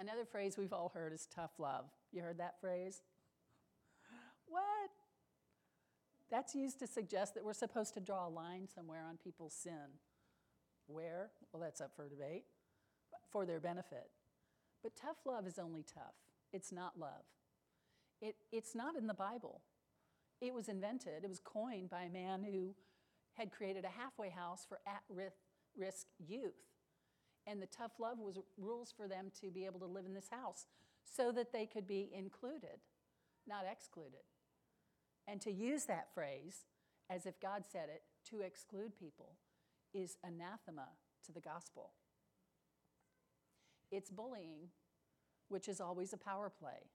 Another 0.00 0.24
phrase 0.24 0.56
we've 0.56 0.72
all 0.72 0.90
heard 0.94 1.12
is 1.12 1.26
tough 1.26 1.50
love. 1.58 1.84
You 2.10 2.22
heard 2.22 2.38
that 2.38 2.58
phrase? 2.58 3.02
What? 4.46 4.62
That's 6.30 6.54
used 6.54 6.78
to 6.78 6.86
suggest 6.86 7.34
that 7.34 7.44
we're 7.44 7.52
supposed 7.52 7.92
to 7.92 8.00
draw 8.00 8.26
a 8.26 8.30
line 8.30 8.66
somewhere 8.74 9.04
on 9.06 9.18
people's 9.22 9.52
sin. 9.52 9.98
Where? 10.86 11.32
Well, 11.52 11.62
that's 11.62 11.82
up 11.82 11.94
for 11.94 12.08
debate, 12.08 12.44
for 13.30 13.44
their 13.44 13.60
benefit. 13.60 14.08
But 14.82 14.96
tough 14.96 15.18
love 15.26 15.46
is 15.46 15.58
only 15.58 15.84
tough, 15.84 16.14
it's 16.50 16.72
not 16.72 16.98
love. 16.98 17.24
It, 18.22 18.36
it's 18.52 18.74
not 18.74 18.96
in 18.96 19.08
the 19.08 19.14
Bible. 19.14 19.60
It 20.40 20.54
was 20.54 20.68
invented, 20.68 21.24
it 21.24 21.28
was 21.28 21.40
coined 21.40 21.90
by 21.90 22.02
a 22.02 22.10
man 22.10 22.42
who 22.42 22.74
had 23.34 23.52
created 23.52 23.84
a 23.84 23.88
halfway 23.88 24.30
house 24.30 24.64
for 24.68 24.80
at 24.86 25.02
risk 25.76 26.06
youth. 26.18 26.54
And 27.46 27.60
the 27.60 27.66
tough 27.66 27.92
love 27.98 28.18
was 28.18 28.38
rules 28.56 28.92
for 28.96 29.08
them 29.08 29.32
to 29.40 29.50
be 29.50 29.66
able 29.66 29.80
to 29.80 29.86
live 29.86 30.06
in 30.06 30.14
this 30.14 30.28
house 30.30 30.66
so 31.04 31.32
that 31.32 31.52
they 31.52 31.66
could 31.66 31.86
be 31.86 32.10
included, 32.12 32.78
not 33.48 33.64
excluded. 33.70 34.22
And 35.26 35.40
to 35.40 35.52
use 35.52 35.84
that 35.86 36.08
phrase 36.14 36.66
as 37.10 37.26
if 37.26 37.40
God 37.40 37.64
said 37.70 37.88
it 37.88 38.02
to 38.30 38.40
exclude 38.40 38.98
people 38.98 39.34
is 39.92 40.16
anathema 40.24 40.88
to 41.26 41.32
the 41.32 41.40
gospel. 41.40 41.90
It's 43.90 44.10
bullying, 44.10 44.68
which 45.48 45.68
is 45.68 45.80
always 45.80 46.12
a 46.12 46.16
power 46.16 46.50
play. 46.50 46.88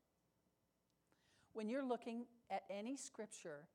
When 1.58 1.70
you're 1.70 1.84
looking 1.84 2.28
at 2.52 2.62
any 2.70 2.96
scripture, 2.96 3.68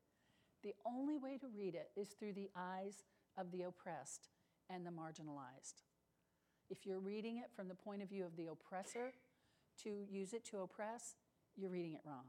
the 0.63 0.73
only 0.85 1.17
way 1.17 1.37
to 1.37 1.47
read 1.53 1.75
it 1.75 1.89
is 1.99 2.07
through 2.11 2.31
the 2.31 2.49
eyes 2.55 3.03
of 3.37 3.51
the 3.51 3.63
oppressed 3.63 4.29
and 4.69 4.85
the 4.85 4.89
marginalized. 4.89 5.81
If 6.69 6.85
you're 6.85 7.01
reading 7.01 7.39
it 7.39 7.51
from 7.53 7.67
the 7.67 7.75
point 7.75 8.01
of 8.01 8.07
view 8.07 8.23
of 8.23 8.37
the 8.37 8.47
oppressor 8.47 9.11
to 9.83 10.05
use 10.09 10.31
it 10.31 10.45
to 10.45 10.59
oppress, 10.59 11.15
you're 11.57 11.71
reading 11.71 11.91
it 11.91 11.99
wrong. 12.05 12.23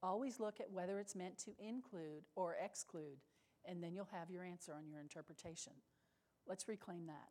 Always 0.00 0.38
look 0.38 0.60
at 0.60 0.70
whether 0.70 1.00
it's 1.00 1.16
meant 1.16 1.36
to 1.38 1.50
include 1.58 2.22
or 2.36 2.54
exclude, 2.64 3.18
and 3.64 3.82
then 3.82 3.96
you'll 3.96 4.08
have 4.12 4.30
your 4.30 4.44
answer 4.44 4.74
on 4.74 4.86
your 4.88 5.00
interpretation. 5.00 5.72
Let's 6.46 6.68
reclaim 6.68 7.06
that. 7.06 7.30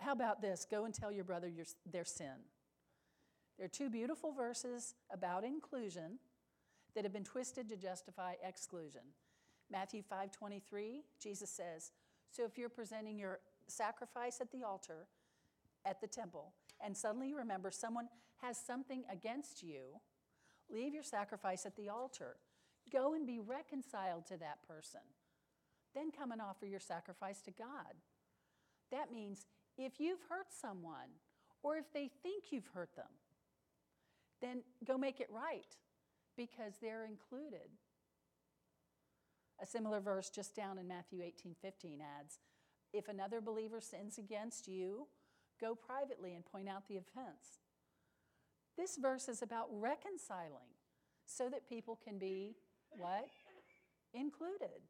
How, 0.00 0.10
about 0.12 0.42
this? 0.42 0.66
Go 0.68 0.86
and 0.86 0.92
tell 0.92 1.12
your 1.12 1.22
brother 1.22 1.46
your, 1.46 1.66
their 1.88 2.04
sin. 2.04 2.34
There 3.56 3.66
are 3.66 3.68
two 3.68 3.90
beautiful 3.90 4.32
verses 4.32 4.94
about 5.10 5.44
inclusion 5.44 6.18
that 6.94 7.04
have 7.04 7.12
been 7.12 7.24
twisted 7.24 7.68
to 7.68 7.76
justify 7.76 8.34
exclusion. 8.42 9.14
Matthew 9.70 10.02
5:23, 10.02 11.04
Jesus 11.18 11.50
says, 11.50 11.92
"So 12.30 12.44
if 12.44 12.58
you're 12.58 12.68
presenting 12.68 13.18
your 13.18 13.40
sacrifice 13.66 14.40
at 14.40 14.50
the 14.50 14.64
altar 14.64 15.08
at 15.84 16.00
the 16.00 16.06
temple 16.08 16.54
and 16.80 16.96
suddenly 16.96 17.28
you 17.28 17.36
remember 17.36 17.70
someone 17.70 18.08
has 18.36 18.58
something 18.58 19.04
against 19.08 19.62
you, 19.62 20.00
leave 20.68 20.92
your 20.92 21.02
sacrifice 21.02 21.64
at 21.64 21.76
the 21.76 21.88
altar. 21.88 22.40
Go 22.90 23.14
and 23.14 23.26
be 23.26 23.38
reconciled 23.38 24.26
to 24.26 24.36
that 24.38 24.62
person. 24.62 25.14
Then 25.94 26.10
come 26.10 26.32
and 26.32 26.42
offer 26.42 26.66
your 26.66 26.80
sacrifice 26.80 27.40
to 27.42 27.52
God." 27.52 28.02
That 28.90 29.12
means 29.12 29.46
if 29.76 30.00
you've 30.00 30.22
hurt 30.22 30.52
someone 30.52 31.20
or 31.62 31.78
if 31.78 31.90
they 31.92 32.08
think 32.08 32.52
you've 32.52 32.66
hurt 32.68 32.94
them, 32.94 33.21
then 34.42 34.62
go 34.86 34.98
make 34.98 35.20
it 35.20 35.30
right 35.30 35.76
because 36.36 36.74
they're 36.82 37.06
included. 37.06 37.70
A 39.62 39.66
similar 39.66 40.00
verse 40.00 40.28
just 40.28 40.54
down 40.54 40.76
in 40.78 40.88
Matthew 40.88 41.22
18 41.22 41.54
15 41.62 42.00
adds, 42.20 42.38
If 42.92 43.08
another 43.08 43.40
believer 43.40 43.80
sins 43.80 44.18
against 44.18 44.68
you, 44.68 45.06
go 45.60 45.74
privately 45.74 46.34
and 46.34 46.44
point 46.44 46.68
out 46.68 46.88
the 46.88 46.96
offense. 46.96 47.60
This 48.76 48.96
verse 48.96 49.28
is 49.28 49.42
about 49.42 49.68
reconciling 49.70 50.74
so 51.24 51.48
that 51.48 51.68
people 51.68 51.98
can 52.02 52.18
be 52.18 52.56
what? 52.90 53.28
Included. 54.14 54.82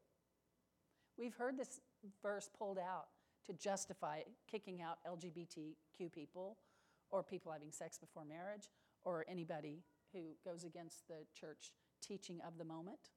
We've 1.17 1.35
heard 1.35 1.57
this 1.57 1.79
verse 2.21 2.49
pulled 2.57 2.79
out 2.79 3.07
to 3.45 3.53
justify 3.53 4.21
kicking 4.49 4.81
out 4.81 4.97
LGBTQ 5.07 6.11
people 6.11 6.57
or 7.11 7.21
people 7.21 7.51
having 7.51 7.71
sex 7.71 7.97
before 7.97 8.25
marriage 8.25 8.69
or 9.05 9.25
anybody 9.27 9.83
who 10.13 10.35
goes 10.45 10.63
against 10.63 11.07
the 11.07 11.25
church 11.33 11.71
teaching 12.01 12.39
of 12.45 12.57
the 12.57 12.65
moment. 12.65 13.11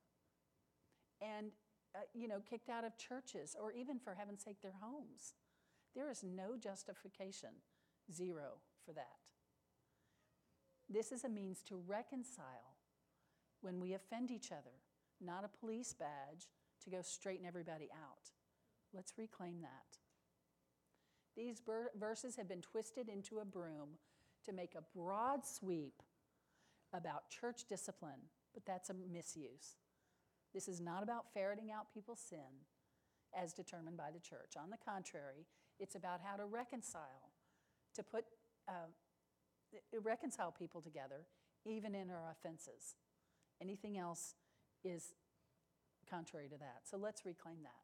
And, 1.20 1.52
uh, 1.94 2.00
you 2.14 2.28
know, 2.28 2.40
kicked 2.48 2.68
out 2.68 2.84
of 2.84 2.96
churches 2.96 3.56
or 3.60 3.72
even, 3.72 3.98
for 3.98 4.14
heaven's 4.14 4.44
sake, 4.44 4.62
their 4.62 4.74
homes. 4.80 5.34
There 5.94 6.10
is 6.10 6.22
no 6.22 6.56
justification, 6.58 7.50
zero, 8.12 8.60
for 8.84 8.92
that. 8.92 9.16
This 10.88 11.10
is 11.10 11.24
a 11.24 11.28
means 11.28 11.62
to 11.64 11.76
reconcile 11.86 12.76
when 13.60 13.80
we 13.80 13.94
offend 13.94 14.30
each 14.30 14.52
other, 14.52 14.82
not 15.20 15.44
a 15.44 15.58
police 15.58 15.92
badge 15.92 16.48
to 16.84 16.90
go 16.90 17.02
straighten 17.02 17.46
everybody 17.46 17.88
out. 17.92 18.30
Let's 18.94 19.14
reclaim 19.16 19.62
that. 19.62 19.98
These 21.36 21.60
ber- 21.60 21.90
verses 21.98 22.36
have 22.36 22.48
been 22.48 22.62
twisted 22.62 23.08
into 23.08 23.40
a 23.40 23.44
broom 23.44 23.98
to 24.46 24.52
make 24.52 24.74
a 24.74 24.98
broad 24.98 25.44
sweep 25.44 26.02
about 26.92 27.28
church 27.28 27.64
discipline, 27.68 28.30
but 28.54 28.64
that's 28.64 28.90
a 28.90 28.94
misuse. 28.94 29.76
This 30.54 30.68
is 30.68 30.80
not 30.80 31.02
about 31.02 31.32
ferreting 31.34 31.70
out 31.70 31.92
people's 31.92 32.20
sin 32.20 32.64
as 33.36 33.52
determined 33.52 33.96
by 33.96 34.10
the 34.12 34.20
church. 34.20 34.54
On 34.58 34.70
the 34.70 34.78
contrary, 34.78 35.46
it's 35.78 35.94
about 35.94 36.20
how 36.24 36.36
to 36.36 36.46
reconcile, 36.46 37.30
to 37.94 38.02
put, 38.02 38.24
uh, 38.68 38.88
reconcile 40.02 40.52
people 40.52 40.80
together, 40.80 41.26
even 41.66 41.94
in 41.94 42.10
our 42.10 42.30
offenses. 42.30 42.94
Anything 43.60 43.98
else 43.98 44.34
is 44.84 45.14
contrary 46.08 46.48
to 46.48 46.56
that. 46.58 46.82
So 46.84 46.96
let's 46.96 47.26
reclaim 47.26 47.58
that. 47.62 47.82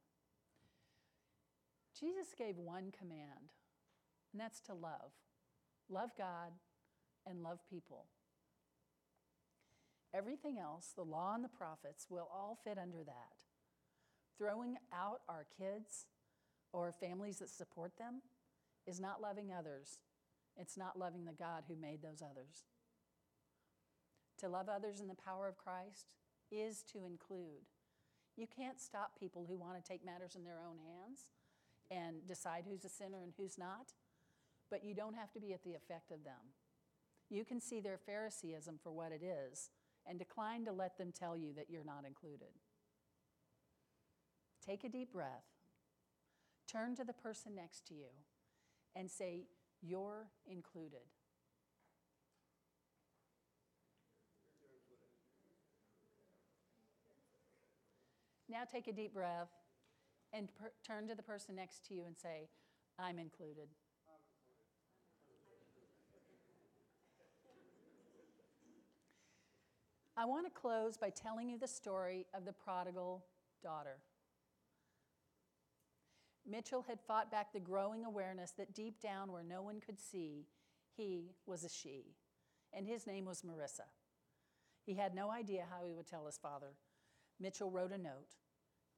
Jesus 1.98 2.32
gave 2.36 2.56
one 2.56 2.92
command, 2.96 3.52
and 4.32 4.40
that's 4.40 4.60
to 4.62 4.74
love. 4.74 5.12
Love 5.88 6.10
God 6.16 6.52
and 7.26 7.42
love 7.42 7.58
people. 7.68 8.06
Everything 10.14 10.58
else, 10.58 10.92
the 10.94 11.02
law 11.02 11.34
and 11.34 11.44
the 11.44 11.48
prophets, 11.48 12.06
will 12.10 12.28
all 12.32 12.58
fit 12.64 12.78
under 12.78 13.02
that. 13.04 13.44
Throwing 14.36 14.76
out 14.92 15.20
our 15.28 15.46
kids 15.58 16.06
or 16.72 16.92
families 16.92 17.38
that 17.38 17.48
support 17.48 17.96
them 17.98 18.22
is 18.86 19.00
not 19.00 19.22
loving 19.22 19.52
others. 19.52 19.98
It's 20.56 20.76
not 20.76 20.98
loving 20.98 21.24
the 21.24 21.32
God 21.32 21.64
who 21.66 21.76
made 21.76 22.02
those 22.02 22.22
others. 22.22 22.64
To 24.40 24.48
love 24.48 24.68
others 24.68 25.00
in 25.00 25.08
the 25.08 25.14
power 25.14 25.48
of 25.48 25.56
Christ 25.56 26.14
is 26.50 26.82
to 26.92 27.06
include. 27.06 27.64
You 28.36 28.46
can't 28.46 28.80
stop 28.80 29.18
people 29.18 29.46
who 29.48 29.56
want 29.56 29.82
to 29.82 29.88
take 29.88 30.04
matters 30.04 30.34
in 30.34 30.44
their 30.44 30.60
own 30.66 30.78
hands 30.78 31.30
and 31.90 32.26
decide 32.26 32.64
who's 32.68 32.84
a 32.84 32.88
sinner 32.88 33.22
and 33.22 33.32
who's 33.36 33.58
not, 33.58 33.92
but 34.72 34.82
you 34.82 34.94
don't 34.94 35.14
have 35.14 35.30
to 35.30 35.38
be 35.38 35.52
at 35.52 35.62
the 35.64 35.74
effect 35.74 36.10
of 36.10 36.24
them. 36.24 36.56
You 37.28 37.44
can 37.44 37.60
see 37.60 37.78
their 37.78 37.98
Phariseeism 37.98 38.80
for 38.82 38.90
what 38.90 39.12
it 39.12 39.22
is 39.22 39.68
and 40.06 40.18
decline 40.18 40.64
to 40.64 40.72
let 40.72 40.96
them 40.96 41.12
tell 41.12 41.36
you 41.36 41.52
that 41.52 41.66
you're 41.68 41.84
not 41.84 42.06
included. 42.06 42.48
Take 44.66 44.82
a 44.82 44.88
deep 44.88 45.12
breath, 45.12 45.44
turn 46.66 46.96
to 46.96 47.04
the 47.04 47.12
person 47.12 47.54
next 47.54 47.86
to 47.88 47.94
you, 47.94 48.06
and 48.96 49.10
say, 49.10 49.42
You're 49.82 50.28
included. 50.46 51.00
Now 58.48 58.62
take 58.70 58.88
a 58.88 58.92
deep 58.92 59.12
breath 59.12 59.50
and 60.32 60.48
per- 60.54 60.72
turn 60.86 61.08
to 61.08 61.14
the 61.14 61.22
person 61.22 61.56
next 61.56 61.84
to 61.88 61.94
you 61.94 62.04
and 62.06 62.16
say, 62.16 62.48
I'm 62.98 63.18
included. 63.18 63.68
I 70.16 70.26
want 70.26 70.46
to 70.46 70.60
close 70.60 70.98
by 70.98 71.08
telling 71.08 71.48
you 71.48 71.58
the 71.58 71.66
story 71.66 72.26
of 72.34 72.44
the 72.44 72.52
prodigal 72.52 73.24
daughter. 73.62 73.98
Mitchell 76.46 76.84
had 76.86 77.00
fought 77.00 77.30
back 77.30 77.52
the 77.52 77.60
growing 77.60 78.04
awareness 78.04 78.50
that 78.58 78.74
deep 78.74 79.00
down 79.00 79.32
where 79.32 79.44
no 79.44 79.62
one 79.62 79.80
could 79.80 79.98
see, 79.98 80.48
he 80.94 81.30
was 81.46 81.64
a 81.64 81.68
she, 81.68 82.16
and 82.74 82.86
his 82.86 83.06
name 83.06 83.24
was 83.24 83.42
Marissa. 83.42 83.88
He 84.84 84.94
had 84.94 85.14
no 85.14 85.30
idea 85.30 85.64
how 85.70 85.86
he 85.86 85.94
would 85.94 86.06
tell 86.06 86.26
his 86.26 86.36
father. 86.36 86.74
Mitchell 87.40 87.70
wrote 87.70 87.92
a 87.92 87.98
note 87.98 88.36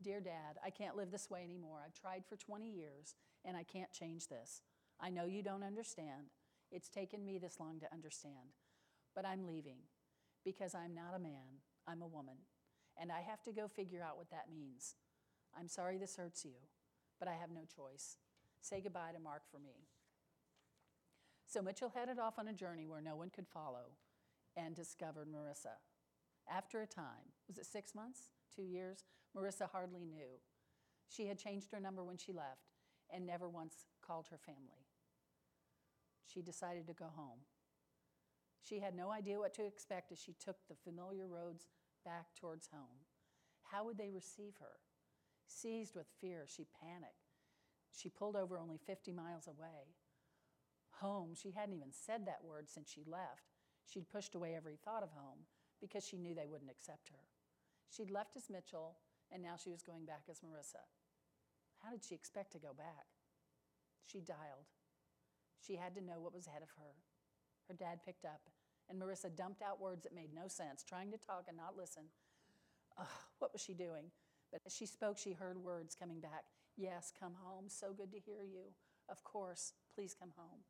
Dear 0.02 0.20
Dad, 0.20 0.58
I 0.64 0.70
can't 0.70 0.96
live 0.96 1.12
this 1.12 1.30
way 1.30 1.44
anymore. 1.44 1.78
I've 1.84 1.94
tried 1.94 2.24
for 2.28 2.36
20 2.36 2.68
years, 2.68 3.14
and 3.44 3.56
I 3.56 3.62
can't 3.62 3.92
change 3.92 4.26
this. 4.26 4.62
I 5.00 5.10
know 5.10 5.26
you 5.26 5.42
don't 5.42 5.62
understand. 5.62 6.30
It's 6.72 6.88
taken 6.88 7.24
me 7.24 7.38
this 7.38 7.60
long 7.60 7.78
to 7.80 7.92
understand, 7.92 8.56
but 9.14 9.24
I'm 9.24 9.46
leaving 9.46 9.78
because 10.44 10.74
I'm 10.74 10.94
not 10.94 11.14
a 11.16 11.18
man, 11.18 11.62
I'm 11.86 12.02
a 12.02 12.06
woman, 12.06 12.36
and 13.00 13.10
I 13.10 13.20
have 13.20 13.42
to 13.44 13.52
go 13.52 13.68
figure 13.68 14.02
out 14.02 14.16
what 14.16 14.30
that 14.30 14.52
means. 14.52 14.96
I'm 15.58 15.68
sorry 15.68 15.98
this 15.98 16.16
hurts 16.16 16.44
you, 16.44 16.58
but 17.18 17.28
I 17.28 17.34
have 17.34 17.50
no 17.50 17.62
choice. 17.62 18.16
Say 18.60 18.80
goodbye 18.80 19.12
to 19.12 19.20
Mark 19.20 19.42
for 19.50 19.58
me. 19.58 19.86
So 21.46 21.62
Mitchell 21.62 21.92
headed 21.94 22.18
off 22.18 22.38
on 22.38 22.48
a 22.48 22.52
journey 22.52 22.86
where 22.86 23.00
no 23.00 23.16
one 23.16 23.30
could 23.30 23.46
follow 23.46 23.92
and 24.56 24.74
discovered 24.74 25.28
Marissa. 25.28 25.76
After 26.50 26.82
a 26.82 26.86
time, 26.86 27.32
was 27.48 27.58
it 27.58 27.66
six 27.66 27.94
months, 27.94 28.30
two 28.54 28.62
years? 28.62 29.04
Marissa 29.36 29.68
hardly 29.70 30.04
knew. 30.04 30.40
She 31.08 31.26
had 31.26 31.38
changed 31.38 31.70
her 31.72 31.80
number 31.80 32.02
when 32.04 32.16
she 32.16 32.32
left 32.32 32.72
and 33.12 33.26
never 33.26 33.48
once 33.48 33.86
called 34.04 34.28
her 34.30 34.38
family. 34.38 34.86
She 36.26 36.42
decided 36.42 36.86
to 36.86 36.94
go 36.94 37.06
home. 37.14 37.40
She 38.66 38.80
had 38.80 38.96
no 38.96 39.12
idea 39.12 39.38
what 39.38 39.52
to 39.54 39.66
expect 39.66 40.10
as 40.10 40.18
she 40.18 40.32
took 40.32 40.56
the 40.68 40.74
familiar 40.74 41.26
roads 41.26 41.68
back 42.04 42.34
towards 42.34 42.68
home. 42.68 43.04
How 43.64 43.84
would 43.84 43.98
they 43.98 44.10
receive 44.10 44.54
her? 44.58 44.80
Seized 45.46 45.94
with 45.94 46.06
fear, 46.20 46.46
she 46.48 46.66
panicked. 46.80 47.28
She 47.92 48.08
pulled 48.08 48.36
over 48.36 48.56
only 48.56 48.78
50 48.78 49.12
miles 49.12 49.46
away. 49.46 49.92
Home, 51.00 51.34
she 51.34 51.50
hadn't 51.50 51.74
even 51.74 51.92
said 51.92 52.26
that 52.26 52.42
word 52.42 52.70
since 52.70 52.90
she 52.90 53.04
left. 53.06 53.52
She'd 53.86 54.08
pushed 54.08 54.34
away 54.34 54.54
every 54.56 54.76
thought 54.82 55.02
of 55.02 55.10
home 55.10 55.44
because 55.80 56.06
she 56.06 56.16
knew 56.16 56.34
they 56.34 56.48
wouldn't 56.48 56.70
accept 56.70 57.10
her. 57.10 57.28
She'd 57.90 58.10
left 58.10 58.36
as 58.36 58.48
Mitchell, 58.48 58.96
and 59.30 59.42
now 59.42 59.56
she 59.62 59.70
was 59.70 59.82
going 59.82 60.06
back 60.06 60.22
as 60.30 60.40
Marissa. 60.40 60.82
How 61.82 61.90
did 61.90 62.04
she 62.04 62.14
expect 62.14 62.52
to 62.52 62.58
go 62.58 62.72
back? 62.72 63.06
She 64.06 64.20
dialed. 64.20 64.72
She 65.60 65.76
had 65.76 65.94
to 65.96 66.04
know 66.04 66.20
what 66.20 66.34
was 66.34 66.46
ahead 66.46 66.62
of 66.62 66.70
her. 66.78 66.94
Her 67.68 67.74
dad 67.74 68.00
picked 68.04 68.24
up, 68.24 68.40
and 68.88 69.00
Marissa 69.00 69.34
dumped 69.34 69.62
out 69.62 69.80
words 69.80 70.02
that 70.02 70.14
made 70.14 70.34
no 70.34 70.48
sense, 70.48 70.82
trying 70.82 71.10
to 71.12 71.18
talk 71.18 71.44
and 71.48 71.56
not 71.56 71.76
listen. 71.76 72.04
Ugh, 72.98 73.06
what 73.38 73.52
was 73.52 73.62
she 73.62 73.74
doing? 73.74 74.10
But 74.52 74.62
as 74.66 74.74
she 74.74 74.86
spoke, 74.86 75.18
she 75.18 75.32
heard 75.32 75.58
words 75.58 75.94
coming 75.94 76.20
back 76.20 76.44
Yes, 76.76 77.12
come 77.18 77.34
home. 77.42 77.66
So 77.68 77.92
good 77.96 78.10
to 78.12 78.18
hear 78.18 78.42
you. 78.42 78.74
Of 79.08 79.22
course, 79.22 79.72
please 79.94 80.14
come 80.18 80.32
home. 80.36 80.60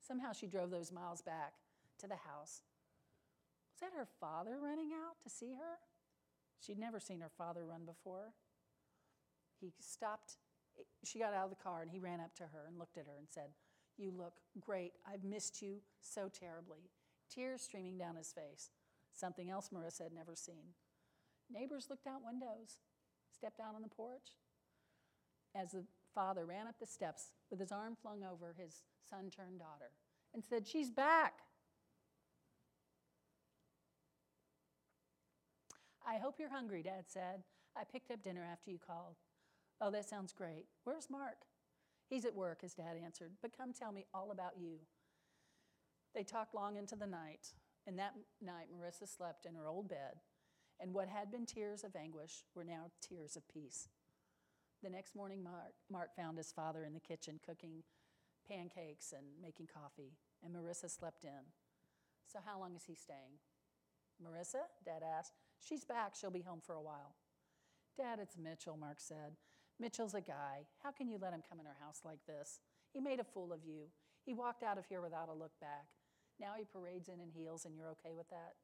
Somehow 0.00 0.32
she 0.32 0.46
drove 0.46 0.70
those 0.70 0.92
miles 0.92 1.20
back 1.20 1.54
to 1.98 2.06
the 2.06 2.16
house. 2.16 2.62
Was 3.72 3.80
that 3.80 3.96
her 3.96 4.08
father 4.20 4.58
running 4.62 4.92
out 4.92 5.16
to 5.22 5.30
see 5.30 5.52
her? 5.52 5.78
She'd 6.60 6.78
never 6.78 7.00
seen 7.00 7.20
her 7.20 7.30
father 7.36 7.66
run 7.66 7.84
before. 7.84 8.32
He 9.60 9.72
stopped, 9.80 10.36
she 11.04 11.18
got 11.18 11.34
out 11.34 11.44
of 11.44 11.50
the 11.50 11.62
car, 11.62 11.82
and 11.82 11.90
he 11.90 11.98
ran 11.98 12.20
up 12.20 12.34
to 12.36 12.44
her 12.44 12.64
and 12.66 12.78
looked 12.78 12.96
at 12.96 13.06
her 13.06 13.18
and 13.18 13.26
said, 13.28 13.50
You 13.96 14.12
look 14.16 14.34
great. 14.60 14.92
I've 15.06 15.24
missed 15.24 15.62
you 15.62 15.76
so 16.00 16.28
terribly. 16.28 16.90
Tears 17.32 17.62
streaming 17.62 17.98
down 17.98 18.16
his 18.16 18.32
face. 18.32 18.70
Something 19.12 19.50
else 19.50 19.70
Marissa 19.72 20.02
had 20.02 20.12
never 20.12 20.34
seen. 20.34 20.74
Neighbors 21.50 21.86
looked 21.88 22.06
out 22.06 22.24
windows, 22.24 22.80
stepped 23.32 23.60
out 23.60 23.74
on 23.74 23.82
the 23.82 23.88
porch. 23.88 24.36
As 25.54 25.72
the 25.72 25.84
father 26.14 26.44
ran 26.44 26.66
up 26.66 26.78
the 26.80 26.86
steps 26.86 27.32
with 27.50 27.60
his 27.60 27.70
arm 27.70 27.96
flung 28.00 28.24
over 28.24 28.54
his 28.58 28.82
son 29.08 29.30
turned 29.30 29.58
daughter 29.58 29.92
and 30.32 30.44
said, 30.44 30.66
She's 30.66 30.90
back. 30.90 31.40
I 36.06 36.18
hope 36.18 36.36
you're 36.38 36.50
hungry, 36.50 36.82
Dad 36.82 37.04
said. 37.06 37.44
I 37.76 37.84
picked 37.84 38.10
up 38.10 38.22
dinner 38.22 38.46
after 38.50 38.70
you 38.70 38.78
called. 38.78 39.16
Oh, 39.80 39.90
that 39.90 40.08
sounds 40.08 40.32
great. 40.32 40.66
Where's 40.84 41.08
Mark? 41.10 41.46
He's 42.08 42.24
at 42.24 42.34
work, 42.34 42.62
his 42.62 42.74
dad 42.74 42.96
answered, 43.02 43.32
but 43.42 43.56
come 43.56 43.72
tell 43.72 43.92
me 43.92 44.06
all 44.12 44.30
about 44.30 44.58
you. 44.58 44.80
They 46.14 46.22
talked 46.22 46.54
long 46.54 46.76
into 46.76 46.96
the 46.96 47.06
night, 47.06 47.54
and 47.86 47.98
that 47.98 48.14
night 48.40 48.68
Marissa 48.72 49.08
slept 49.08 49.46
in 49.46 49.54
her 49.54 49.68
old 49.68 49.88
bed, 49.88 50.20
and 50.78 50.92
what 50.92 51.08
had 51.08 51.30
been 51.30 51.46
tears 51.46 51.82
of 51.82 51.96
anguish 51.96 52.44
were 52.54 52.64
now 52.64 52.90
tears 53.00 53.36
of 53.36 53.48
peace. 53.48 53.88
The 54.82 54.90
next 54.90 55.16
morning, 55.16 55.42
Mark, 55.42 55.72
Mark 55.90 56.14
found 56.14 56.36
his 56.36 56.52
father 56.52 56.84
in 56.84 56.92
the 56.92 57.00
kitchen 57.00 57.40
cooking 57.44 57.82
pancakes 58.46 59.12
and 59.16 59.24
making 59.40 59.68
coffee, 59.72 60.12
and 60.44 60.54
Marissa 60.54 60.90
slept 60.90 61.24
in. 61.24 61.52
So, 62.30 62.38
how 62.44 62.60
long 62.60 62.76
is 62.76 62.84
he 62.86 62.94
staying? 62.94 63.38
Marissa? 64.22 64.68
Dad 64.84 65.02
asked. 65.02 65.32
She's 65.60 65.84
back. 65.84 66.14
She'll 66.14 66.30
be 66.30 66.42
home 66.42 66.60
for 66.64 66.74
a 66.74 66.82
while. 66.82 67.14
Dad, 67.96 68.18
it's 68.20 68.36
Mitchell, 68.36 68.76
Mark 68.76 69.00
said. 69.00 69.36
Mitchell's 69.80 70.14
a 70.14 70.20
guy. 70.20 70.66
How 70.82 70.92
can 70.92 71.08
you 71.08 71.18
let 71.20 71.32
him 71.32 71.42
come 71.48 71.60
in 71.60 71.66
our 71.66 71.76
house 71.80 72.00
like 72.04 72.24
this? 72.26 72.60
He 72.92 73.00
made 73.00 73.20
a 73.20 73.24
fool 73.24 73.52
of 73.52 73.64
you. 73.64 73.88
He 74.24 74.32
walked 74.32 74.62
out 74.62 74.78
of 74.78 74.86
here 74.86 75.00
without 75.00 75.28
a 75.28 75.34
look 75.34 75.52
back. 75.60 75.86
Now 76.40 76.52
he 76.56 76.64
parades 76.64 77.08
in 77.08 77.20
in 77.20 77.30
heels, 77.30 77.64
and 77.64 77.76
you're 77.76 77.90
okay 77.90 78.14
with 78.16 78.28
that? 78.30 78.54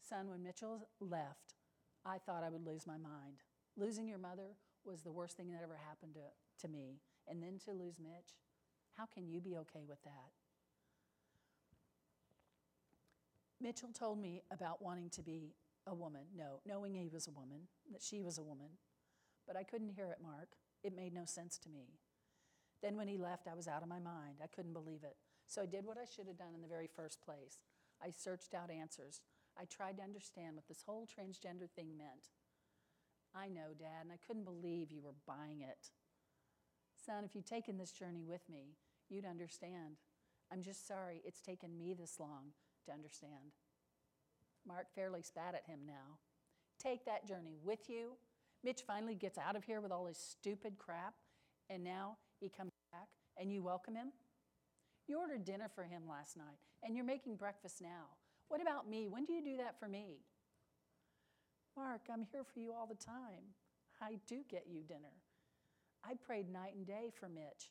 Son, 0.00 0.28
when 0.28 0.42
Mitchell 0.42 0.88
left, 1.00 1.54
I 2.04 2.18
thought 2.18 2.42
I 2.44 2.50
would 2.50 2.66
lose 2.66 2.86
my 2.86 2.98
mind. 2.98 3.42
Losing 3.76 4.08
your 4.08 4.18
mother 4.18 4.56
was 4.84 5.02
the 5.02 5.12
worst 5.12 5.36
thing 5.36 5.50
that 5.52 5.62
ever 5.62 5.78
happened 5.88 6.14
to, 6.14 6.66
to 6.66 6.72
me. 6.72 7.00
And 7.28 7.42
then 7.42 7.58
to 7.64 7.72
lose 7.72 7.98
Mitch, 8.02 8.34
how 8.96 9.06
can 9.06 9.28
you 9.28 9.40
be 9.40 9.56
okay 9.58 9.84
with 9.88 10.02
that? 10.02 10.32
Mitchell 13.60 13.90
told 13.92 14.18
me 14.18 14.42
about 14.50 14.82
wanting 14.82 15.08
to 15.10 15.22
be 15.22 15.54
a 15.86 15.94
woman. 15.94 16.22
No, 16.36 16.60
knowing 16.66 16.94
he 16.94 17.08
was 17.08 17.28
a 17.28 17.30
woman, 17.30 17.68
that 17.92 18.02
she 18.02 18.20
was 18.20 18.38
a 18.38 18.42
woman. 18.42 18.70
But 19.46 19.56
I 19.56 19.62
couldn't 19.62 19.96
hear 19.96 20.10
it, 20.10 20.18
Mark. 20.22 20.50
It 20.82 20.96
made 20.96 21.14
no 21.14 21.24
sense 21.24 21.58
to 21.58 21.68
me. 21.68 21.98
Then 22.82 22.96
when 22.96 23.08
he 23.08 23.16
left, 23.16 23.48
I 23.48 23.54
was 23.54 23.68
out 23.68 23.82
of 23.82 23.88
my 23.88 23.98
mind. 23.98 24.38
I 24.42 24.48
couldn't 24.48 24.72
believe 24.72 25.04
it. 25.04 25.16
So 25.46 25.62
I 25.62 25.66
did 25.66 25.84
what 25.84 25.98
I 25.98 26.04
should 26.04 26.26
have 26.26 26.38
done 26.38 26.54
in 26.54 26.62
the 26.62 26.68
very 26.68 26.88
first 26.88 27.22
place. 27.22 27.60
I 28.02 28.10
searched 28.10 28.54
out 28.54 28.70
answers. 28.70 29.20
I 29.58 29.64
tried 29.64 29.98
to 29.98 30.02
understand 30.02 30.56
what 30.56 30.66
this 30.66 30.82
whole 30.84 31.06
transgender 31.06 31.70
thing 31.70 31.96
meant. 31.96 32.30
I 33.34 33.48
know, 33.48 33.74
Dad, 33.78 34.02
and 34.02 34.12
I 34.12 34.18
couldn't 34.26 34.44
believe 34.44 34.90
you 34.90 35.02
were 35.02 35.14
buying 35.26 35.60
it. 35.60 35.90
Son, 37.04 37.24
if 37.24 37.34
you'd 37.34 37.46
taken 37.46 37.78
this 37.78 37.92
journey 37.92 38.24
with 38.24 38.48
me, 38.48 38.76
you'd 39.08 39.24
understand. 39.24 39.96
I'm 40.52 40.62
just 40.62 40.86
sorry 40.86 41.22
it's 41.24 41.40
taken 41.40 41.78
me 41.78 41.94
this 41.94 42.20
long 42.20 42.52
to 42.86 42.92
understand. 42.92 43.56
Mark 44.66 44.86
fairly 44.94 45.22
spat 45.22 45.54
at 45.54 45.66
him 45.66 45.80
now. 45.86 46.18
Take 46.78 47.04
that 47.06 47.26
journey 47.26 47.56
with 47.62 47.88
you. 47.88 48.12
Mitch 48.64 48.82
finally 48.86 49.14
gets 49.14 49.38
out 49.38 49.56
of 49.56 49.64
here 49.64 49.80
with 49.80 49.92
all 49.92 50.06
his 50.06 50.18
stupid 50.18 50.78
crap, 50.78 51.14
and 51.68 51.82
now 51.82 52.16
he 52.38 52.48
comes 52.48 52.70
back 52.92 53.08
and 53.38 53.52
you 53.52 53.62
welcome 53.62 53.94
him? 53.94 54.12
You 55.08 55.18
ordered 55.18 55.44
dinner 55.44 55.68
for 55.74 55.84
him 55.84 56.02
last 56.08 56.36
night 56.36 56.58
and 56.82 56.96
you're 56.96 57.04
making 57.04 57.36
breakfast 57.36 57.80
now. 57.80 58.06
What 58.48 58.60
about 58.60 58.88
me? 58.88 59.08
When 59.08 59.24
do 59.24 59.32
you 59.32 59.42
do 59.42 59.56
that 59.58 59.78
for 59.78 59.88
me? 59.88 60.20
Mark, 61.76 62.02
I'm 62.12 62.26
here 62.30 62.44
for 62.44 62.60
you 62.60 62.72
all 62.72 62.86
the 62.86 62.94
time. 62.94 63.54
I 64.00 64.18
do 64.26 64.40
get 64.50 64.66
you 64.68 64.82
dinner. 64.82 65.14
I 66.04 66.14
prayed 66.14 66.52
night 66.52 66.74
and 66.74 66.86
day 66.86 67.10
for 67.18 67.28
Mitch, 67.28 67.70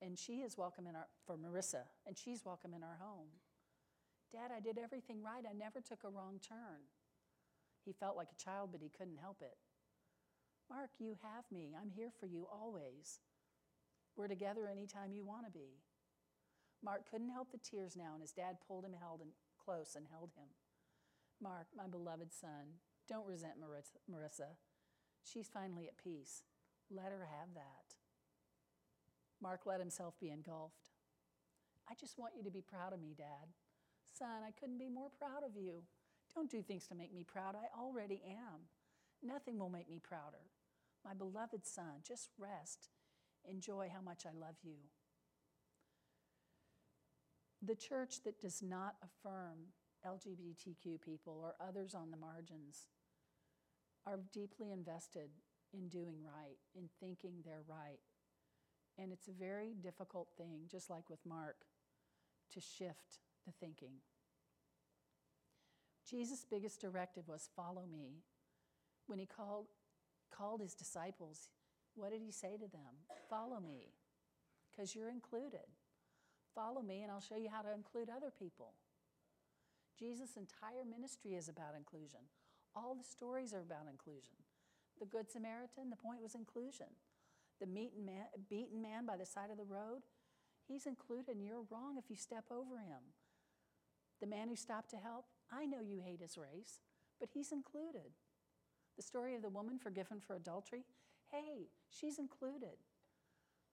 and 0.00 0.18
she 0.18 0.40
is 0.40 0.56
welcome 0.56 0.86
in 0.86 0.96
our, 0.96 1.06
for 1.26 1.36
Marissa, 1.36 1.84
and 2.06 2.16
she's 2.16 2.44
welcome 2.44 2.72
in 2.74 2.82
our 2.82 2.98
home. 2.98 3.28
Dad, 4.32 4.50
I 4.56 4.60
did 4.60 4.78
everything 4.78 5.22
right. 5.22 5.44
I 5.48 5.52
never 5.52 5.80
took 5.80 6.04
a 6.04 6.08
wrong 6.08 6.40
turn. 6.40 6.88
He 7.84 7.92
felt 7.92 8.16
like 8.16 8.28
a 8.32 8.42
child, 8.42 8.70
but 8.72 8.80
he 8.80 8.88
couldn't 8.88 9.18
help 9.20 9.42
it. 9.42 9.58
Mark, 10.72 10.90
you 10.98 11.16
have 11.20 11.44
me. 11.52 11.76
I'm 11.76 11.90
here 11.90 12.08
for 12.18 12.24
you 12.24 12.46
always. 12.50 13.20
We're 14.16 14.28
together 14.28 14.66
anytime 14.66 15.12
you 15.12 15.22
want 15.22 15.44
to 15.44 15.52
be. 15.52 15.84
Mark 16.82 17.02
couldn't 17.10 17.28
help 17.28 17.52
the 17.52 17.58
tears 17.58 17.94
now, 17.94 18.12
and 18.14 18.22
his 18.22 18.32
dad 18.32 18.56
pulled 18.66 18.86
him 18.86 18.96
held 18.98 19.20
him 19.20 19.36
close 19.62 19.94
and 19.94 20.06
held 20.10 20.30
him. 20.34 20.48
Mark, 21.42 21.66
my 21.76 21.86
beloved 21.86 22.32
son, 22.32 22.80
don't 23.06 23.26
resent 23.26 23.60
Marissa. 23.60 24.56
She's 25.22 25.48
finally 25.52 25.88
at 25.88 26.02
peace. 26.02 26.42
Let 26.90 27.12
her 27.12 27.28
have 27.28 27.52
that. 27.54 28.00
Mark 29.42 29.66
let 29.66 29.78
himself 29.78 30.14
be 30.18 30.30
engulfed. 30.30 30.88
I 31.90 31.94
just 32.00 32.18
want 32.18 32.32
you 32.36 32.42
to 32.44 32.50
be 32.50 32.62
proud 32.62 32.94
of 32.94 33.02
me, 33.02 33.12
Dad. 33.16 33.52
Son, 34.16 34.40
I 34.46 34.52
couldn't 34.58 34.78
be 34.78 34.88
more 34.88 35.10
proud 35.18 35.44
of 35.44 35.54
you. 35.54 35.82
Don't 36.34 36.50
do 36.50 36.62
things 36.62 36.86
to 36.86 36.94
make 36.94 37.12
me 37.12 37.24
proud. 37.24 37.56
I 37.56 37.68
already 37.78 38.22
am. 38.24 38.68
Nothing 39.22 39.58
will 39.58 39.68
make 39.68 39.90
me 39.90 40.00
prouder. 40.02 40.51
My 41.04 41.14
beloved 41.14 41.66
son, 41.66 42.02
just 42.06 42.30
rest. 42.38 42.88
Enjoy 43.48 43.90
how 43.92 44.00
much 44.00 44.24
I 44.24 44.38
love 44.38 44.56
you. 44.62 44.76
The 47.60 47.74
church 47.74 48.22
that 48.24 48.40
does 48.40 48.62
not 48.62 48.96
affirm 49.02 49.72
LGBTQ 50.06 51.00
people 51.00 51.40
or 51.42 51.54
others 51.60 51.94
on 51.94 52.10
the 52.10 52.16
margins 52.16 52.88
are 54.06 54.20
deeply 54.32 54.72
invested 54.72 55.30
in 55.72 55.88
doing 55.88 56.16
right, 56.22 56.58
in 56.74 56.88
thinking 57.00 57.34
they're 57.44 57.62
right. 57.68 58.00
And 58.98 59.12
it's 59.12 59.28
a 59.28 59.32
very 59.32 59.74
difficult 59.80 60.28
thing, 60.36 60.62
just 60.70 60.90
like 60.90 61.08
with 61.08 61.24
Mark, 61.24 61.56
to 62.52 62.60
shift 62.60 63.20
the 63.46 63.52
thinking. 63.52 63.94
Jesus' 66.08 66.44
biggest 66.48 66.80
directive 66.80 67.28
was 67.28 67.48
follow 67.56 67.84
me. 67.90 68.22
When 69.06 69.18
he 69.18 69.26
called, 69.26 69.68
called 70.36 70.60
his 70.60 70.74
disciples, 70.74 71.50
what 71.94 72.10
did 72.10 72.22
he 72.22 72.32
say 72.32 72.56
to 72.56 72.68
them? 72.68 73.04
Follow 73.28 73.60
me, 73.60 73.92
because 74.70 74.94
you're 74.94 75.10
included. 75.10 75.68
Follow 76.54 76.82
me, 76.82 77.02
and 77.02 77.10
I'll 77.12 77.20
show 77.20 77.36
you 77.36 77.48
how 77.52 77.62
to 77.62 77.72
include 77.72 78.08
other 78.08 78.30
people. 78.36 78.74
Jesus' 79.98 80.36
entire 80.36 80.84
ministry 80.88 81.34
is 81.34 81.48
about 81.48 81.76
inclusion. 81.76 82.20
All 82.74 82.94
the 82.94 83.04
stories 83.04 83.52
are 83.52 83.60
about 83.60 83.90
inclusion. 83.90 84.40
The 84.98 85.06
Good 85.06 85.30
Samaritan, 85.30 85.90
the 85.90 85.96
point 85.96 86.22
was 86.22 86.34
inclusion. 86.34 86.86
The 87.60 87.66
man, 87.66 88.26
beaten 88.48 88.82
man 88.82 89.06
by 89.06 89.16
the 89.16 89.26
side 89.26 89.50
of 89.50 89.58
the 89.58 89.64
road, 89.64 90.02
he's 90.66 90.86
included, 90.86 91.36
and 91.36 91.46
you're 91.46 91.68
wrong 91.70 91.96
if 91.98 92.08
you 92.08 92.16
step 92.16 92.44
over 92.50 92.78
him. 92.78 93.14
The 94.20 94.26
man 94.26 94.48
who 94.48 94.56
stopped 94.56 94.90
to 94.90 94.96
help, 94.96 95.26
I 95.50 95.66
know 95.66 95.80
you 95.80 96.00
hate 96.04 96.20
his 96.20 96.38
race, 96.38 96.80
but 97.20 97.28
he's 97.32 97.52
included. 97.52 98.12
The 98.96 99.02
story 99.02 99.34
of 99.34 99.42
the 99.42 99.48
woman 99.48 99.78
forgiven 99.78 100.20
for 100.20 100.36
adultery, 100.36 100.84
hey, 101.30 101.68
she's 101.90 102.18
included. 102.18 102.76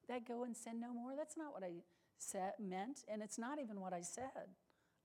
That 0.07 0.27
go 0.27 0.43
and 0.43 0.55
sin 0.55 0.79
no 0.79 0.93
more, 0.93 1.15
that's 1.15 1.37
not 1.37 1.53
what 1.53 1.63
I 1.63 1.83
said, 2.17 2.53
meant, 2.59 3.03
and 3.07 3.21
it's 3.21 3.37
not 3.37 3.59
even 3.59 3.79
what 3.79 3.93
I 3.93 4.01
said. 4.01 4.55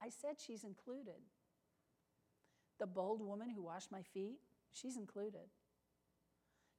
I 0.03 0.09
said 0.09 0.37
she's 0.39 0.65
included. 0.65 1.21
The 2.79 2.87
bold 2.87 3.21
woman 3.21 3.51
who 3.51 3.63
washed 3.63 3.93
my 3.93 4.03
feet, 4.03 4.39
she's 4.73 4.97
included. 4.97 5.51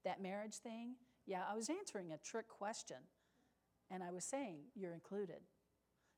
That 0.04 0.22
marriage 0.22 0.56
thing, 0.56 0.96
yeah, 1.26 1.42
I 1.50 1.56
was 1.56 1.70
answering 1.70 2.12
a 2.12 2.18
trick 2.18 2.48
question, 2.48 2.98
and 3.90 4.04
I 4.04 4.12
was 4.12 4.24
saying, 4.24 4.58
you're 4.76 4.94
included. 4.94 5.42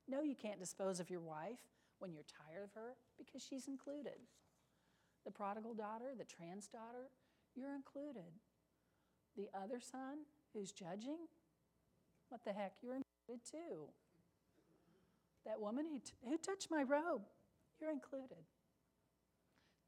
No, 0.08 0.22
you 0.22 0.34
can't 0.34 0.60
dispose 0.60 1.00
of 1.00 1.10
your 1.10 1.20
wife 1.20 1.58
when 1.98 2.12
you're 2.12 2.24
tired 2.24 2.64
of 2.64 2.72
her 2.74 2.96
because 3.16 3.42
she's 3.42 3.68
included. 3.68 4.18
The 5.24 5.30
prodigal 5.30 5.74
daughter, 5.74 6.12
the 6.16 6.24
trans 6.24 6.66
daughter, 6.68 7.10
you're 7.54 7.74
included. 7.74 8.32
The 9.36 9.48
other 9.54 9.80
son 9.80 10.24
who's 10.52 10.72
judging, 10.72 11.28
what 12.28 12.44
the 12.44 12.52
heck, 12.52 12.74
you're 12.82 12.96
included 12.96 13.44
too. 13.50 13.88
That 15.44 15.60
woman 15.60 15.86
who, 15.90 15.98
t- 15.98 16.12
who 16.24 16.36
touched 16.38 16.70
my 16.70 16.82
robe, 16.82 17.22
you're 17.80 17.92
included. 17.92 18.44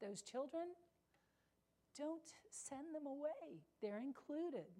Those 0.01 0.21
children, 0.21 0.67
don't 1.97 2.31
send 2.49 2.95
them 2.95 3.05
away. 3.05 3.61
They're 3.81 3.99
included. 3.99 4.71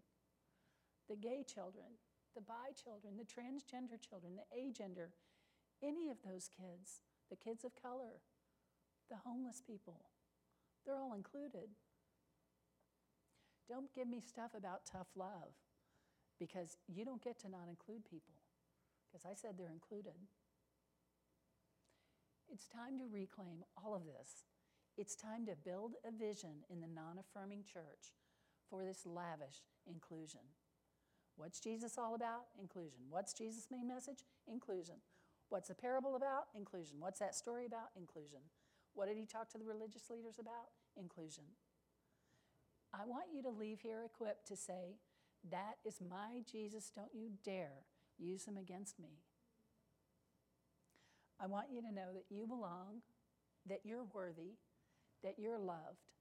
The 1.09 1.15
gay 1.15 1.43
children, 1.43 1.99
the 2.35 2.41
bi 2.41 2.71
children, 2.81 3.15
the 3.17 3.27
transgender 3.27 3.99
children, 3.99 4.33
the 4.39 4.47
agender, 4.55 5.11
any 5.83 6.09
of 6.09 6.17
those 6.23 6.47
kids, 6.47 7.01
the 7.29 7.35
kids 7.35 7.65
of 7.65 7.75
color, 7.75 8.21
the 9.09 9.17
homeless 9.17 9.61
people, 9.65 10.05
they're 10.85 10.97
all 10.97 11.13
included. 11.13 11.69
Don't 13.69 13.93
give 13.93 14.07
me 14.07 14.19
stuff 14.19 14.51
about 14.55 14.85
tough 14.85 15.07
love 15.15 15.55
because 16.39 16.77
you 16.87 17.05
don't 17.05 17.23
get 17.23 17.39
to 17.39 17.49
not 17.49 17.69
include 17.69 18.03
people 18.03 18.33
because 19.05 19.25
I 19.25 19.35
said 19.35 19.55
they're 19.57 19.71
included. 19.71 20.15
It's 22.51 22.67
time 22.67 22.97
to 22.99 23.05
reclaim 23.11 23.63
all 23.77 23.95
of 23.95 24.03
this. 24.03 24.43
It's 24.97 25.15
time 25.15 25.45
to 25.45 25.55
build 25.55 25.93
a 26.05 26.11
vision 26.11 26.65
in 26.69 26.81
the 26.81 26.87
non 26.87 27.17
affirming 27.17 27.63
church 27.63 28.11
for 28.69 28.83
this 28.83 29.05
lavish 29.05 29.63
inclusion. 29.87 30.41
What's 31.37 31.59
Jesus 31.59 31.97
all 31.97 32.13
about? 32.13 32.51
Inclusion. 32.59 32.99
What's 33.09 33.33
Jesus' 33.33 33.67
main 33.71 33.87
message? 33.87 34.25
Inclusion. 34.47 34.95
What's 35.49 35.69
the 35.69 35.75
parable 35.75 36.15
about? 36.15 36.47
Inclusion. 36.55 36.97
What's 36.99 37.19
that 37.19 37.35
story 37.35 37.65
about? 37.65 37.89
Inclusion. 37.95 38.39
What 38.93 39.07
did 39.07 39.17
he 39.17 39.25
talk 39.25 39.49
to 39.51 39.57
the 39.57 39.65
religious 39.65 40.09
leaders 40.09 40.35
about? 40.39 40.71
Inclusion. 40.97 41.45
I 42.93 43.05
want 43.05 43.25
you 43.33 43.41
to 43.43 43.49
leave 43.49 43.79
here 43.79 44.03
equipped 44.05 44.47
to 44.47 44.55
say, 44.55 44.97
That 45.49 45.75
is 45.85 45.99
my 46.01 46.41
Jesus. 46.49 46.91
Don't 46.93 47.13
you 47.13 47.29
dare 47.43 47.85
use 48.17 48.45
him 48.45 48.57
against 48.57 48.99
me. 48.99 49.21
I 51.41 51.47
want 51.47 51.67
you 51.71 51.81
to 51.81 51.91
know 51.91 52.13
that 52.13 52.25
you 52.29 52.45
belong, 52.45 53.01
that 53.67 53.81
you're 53.83 54.05
worthy, 54.13 54.57
that 55.23 55.39
you're 55.39 55.57
loved. 55.57 56.11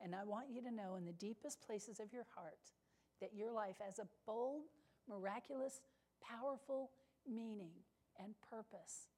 And 0.00 0.14
I 0.14 0.24
want 0.24 0.46
you 0.50 0.62
to 0.62 0.70
know 0.70 0.96
in 0.96 1.04
the 1.04 1.12
deepest 1.12 1.60
places 1.60 2.00
of 2.00 2.12
your 2.12 2.26
heart 2.34 2.72
that 3.20 3.34
your 3.34 3.50
life 3.50 3.76
has 3.84 3.98
a 3.98 4.06
bold, 4.26 4.62
miraculous, 5.08 5.80
powerful 6.22 6.90
meaning 7.26 7.72
and 8.18 8.34
purpose. 8.48 9.08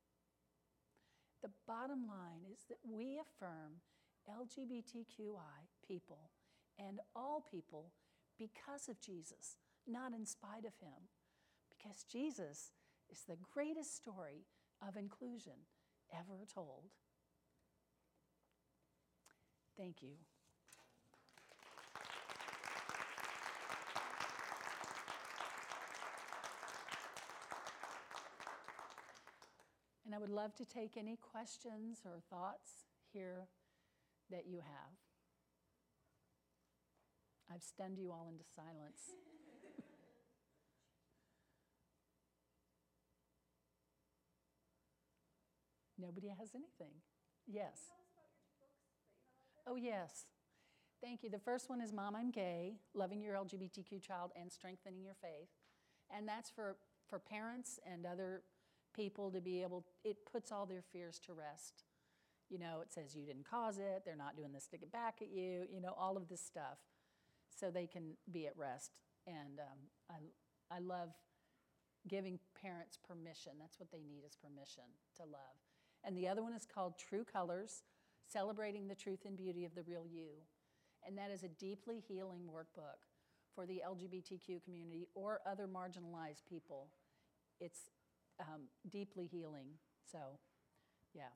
The 1.43 1.51
bottom 1.67 2.07
line 2.07 2.45
is 2.53 2.61
that 2.69 2.79
we 2.83 3.19
affirm 3.21 3.81
LGBTQI 4.29 5.69
people 5.87 6.31
and 6.79 7.01
all 7.17 7.45
people 7.51 7.93
because 8.39 8.89
of 8.89 9.01
Jesus, 9.01 9.57
not 9.87 10.13
in 10.13 10.27
spite 10.27 10.65
of 10.67 10.77
him. 10.81 11.09
Because 11.71 12.05
Jesus 12.05 12.73
is 13.11 13.23
the 13.27 13.39
greatest 13.55 13.97
story 13.97 14.47
of 14.87 14.97
inclusion 14.97 15.67
ever 16.13 16.45
told. 16.53 16.91
Thank 19.77 20.03
you. 20.03 20.17
And 30.11 30.17
I 30.17 30.19
would 30.19 30.29
love 30.29 30.57
to 30.57 30.65
take 30.65 30.97
any 30.97 31.15
questions 31.15 32.01
or 32.05 32.19
thoughts 32.31 32.73
here 33.13 33.47
that 34.29 34.45
you 34.45 34.57
have. 34.57 34.97
I've 37.49 37.63
stunned 37.63 37.97
you 37.97 38.11
all 38.11 38.27
into 38.29 38.43
silence. 38.57 39.15
Nobody 45.97 46.27
has 46.27 46.57
anything. 46.57 46.95
Yes. 47.47 47.79
Oh, 49.65 49.77
yes. 49.77 50.27
Thank 51.01 51.23
you. 51.23 51.31
The 51.31 51.39
first 51.39 51.71
one 51.71 51.81
is 51.81 51.93
Mom, 51.93 52.17
I'm 52.17 52.33
Gay, 52.33 52.81
Loving 52.95 53.23
Your 53.23 53.37
LGBTQ 53.37 54.03
Child 54.03 54.33
and 54.35 54.51
Strengthening 54.51 55.05
Your 55.05 55.15
Faith. 55.23 55.51
And 56.13 56.27
that's 56.27 56.51
for, 56.51 56.79
for 57.09 57.21
parents 57.21 57.79
and 57.89 58.05
other 58.05 58.43
people 58.95 59.31
to 59.31 59.41
be 59.41 59.63
able, 59.63 59.85
it 60.05 60.17
puts 60.31 60.53
all 60.53 60.67
their 60.67 60.83
fears 60.93 61.19
to 61.27 61.33
rest. 61.33 61.85
You 62.49 62.59
know, 62.59 62.81
it 62.83 62.93
says 62.93 63.15
you 63.15 63.25
didn't 63.25 63.49
cause 63.49 63.79
it, 63.79 64.03
they're 64.05 64.17
not 64.17 64.37
doing 64.37 64.53
this 64.53 64.67
to 64.69 64.79
get 64.79 64.93
back 64.93 65.19
at 65.21 65.31
you, 65.31 65.67
you 65.73 65.81
know, 65.81 65.95
all 65.97 66.17
of 66.17 66.29
this 66.29 66.41
stuff. 66.41 66.79
So 67.57 67.71
they 67.71 67.87
can 67.87 68.15
be 68.33 68.47
at 68.47 68.57
rest. 68.57 68.93
And 69.27 69.61
um, 69.61 69.79
I, 70.11 70.75
I 70.75 70.79
love 70.81 71.11
giving 72.09 72.39
parents 72.61 72.99
permission. 73.07 73.53
That's 73.61 73.79
what 73.79 73.91
they 73.93 74.03
need 74.03 74.25
is 74.27 74.37
permission 74.37 74.85
to 75.17 75.23
love. 75.25 75.57
And 76.05 76.17
the 76.17 76.29
other 76.29 76.43
one 76.43 76.55
is 76.55 76.67
called 76.67 76.95
True 76.99 77.25
Colors 77.25 77.83
Celebrating 78.27 78.87
the 78.87 78.95
Truth 78.95 79.25
and 79.27 79.37
Beauty 79.37 79.65
of 79.65 79.75
the 79.75 79.83
Real 79.83 80.07
You. 80.09 80.31
And 81.07 81.19
that 81.19 81.31
is 81.31 81.43
a 81.43 81.49
deeply 81.49 82.03
healing 82.07 82.43
workbook 82.43 83.03
for 83.55 83.67
the 83.67 83.83
LGBTQ 83.87 84.63
community 84.65 85.09
or 85.15 85.41
other 85.47 85.67
marginalized 85.67 86.47
people. 86.49 86.89
It's 87.61 87.91
um, 88.41 88.63
deeply 88.91 89.27
healing. 89.27 89.69
So, 90.11 90.39
yeah, 91.15 91.33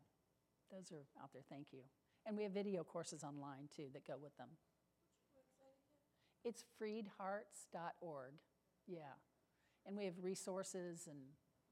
those 0.71 0.90
are 0.93 1.05
out 1.23 1.31
there. 1.33 1.43
Thank 1.49 1.69
you. 1.73 1.81
And 2.27 2.37
we 2.37 2.43
have 2.45 2.53
video 2.53 2.85
courses 2.85 3.23
online 3.23 3.69
too 3.75 3.88
that 3.93 4.07
go 4.07 4.14
with 4.21 4.37
them. 4.37 4.49
It's 6.45 6.64
freedhearts.org. 6.81 8.33
Yeah. 8.87 9.17
And 9.87 9.97
we 9.97 10.05
have 10.05 10.14
resources 10.23 11.07
and 11.09 11.19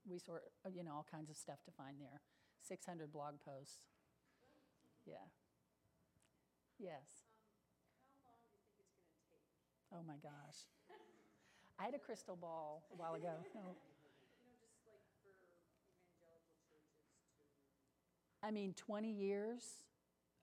we 0.09 0.19
sort, 0.19 0.43
you 0.75 0.83
know, 0.83 0.93
all 0.93 1.07
kinds 1.11 1.31
of 1.31 1.37
stuff 1.37 1.63
to 1.65 1.71
find 1.71 1.97
there. 2.01 2.21
600 2.61 3.13
blog 3.13 3.35
posts. 3.45 3.87
Yeah. 5.07 5.27
Yes. 6.79 7.27
Oh 9.93 10.03
my 10.07 10.17
gosh. 10.23 10.65
I 11.79 11.85
had 11.85 11.95
a 11.95 11.99
crystal 11.99 12.37
ball 12.37 12.85
a 12.93 12.97
while 12.97 13.15
ago. 13.15 13.33
No. 13.55 13.61
I 18.43 18.51
mean, 18.51 18.75
20 18.77 19.11
years. 19.11 19.63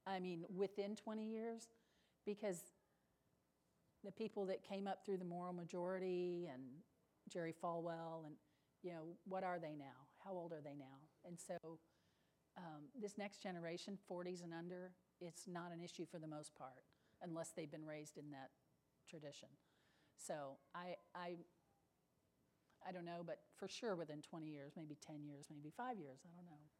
I 0.08 0.20
mean, 0.20 0.46
within 0.56 0.96
20 0.96 1.24
years, 1.24 1.68
because 2.26 2.62
the 4.04 4.12
people 4.12 4.46
that 4.46 4.64
came 4.64 4.88
up 4.88 5.06
through 5.06 5.18
the 5.18 5.26
moral 5.26 5.54
majority 5.54 6.50
and 6.52 6.62
Jerry 7.32 7.54
Falwell, 7.64 8.26
and 8.26 8.36
you 8.82 8.92
know, 8.92 9.04
what 9.26 9.44
are 9.44 9.60
they 9.60 9.76
now? 9.78 10.08
How 10.24 10.32
old 10.32 10.54
are 10.54 10.62
they 10.62 10.76
now? 10.78 11.00
And 11.26 11.38
so, 11.38 11.80
um, 12.58 12.86
this 13.00 13.18
next 13.18 13.44
generation, 13.44 13.98
40s 14.10 14.44
and 14.44 14.54
under, 14.54 14.92
it's 15.22 15.48
not 15.48 15.72
an 15.74 15.82
issue 15.82 16.06
for 16.10 16.18
the 16.18 16.28
most 16.28 16.56
part, 16.56 16.84
unless 17.22 17.52
they've 17.56 17.72
been 17.72 17.86
raised 17.86 18.18
in 18.18 18.32
that 18.32 18.50
tradition. 19.10 19.50
So 20.18 20.58
I, 20.76 20.96
I, 21.16 21.36
I 22.88 22.92
don't 22.92 23.06
know, 23.06 23.22
but 23.26 23.40
for 23.58 23.68
sure 23.68 23.96
within 23.96 24.22
20 24.22 24.48
years, 24.48 24.74
maybe 24.76 24.98
10 25.06 25.24
years, 25.24 25.48
maybe 25.50 25.72
five 25.76 25.98
years, 25.98 26.20
I 26.26 26.36
don't 26.36 26.46
know. 26.46 26.79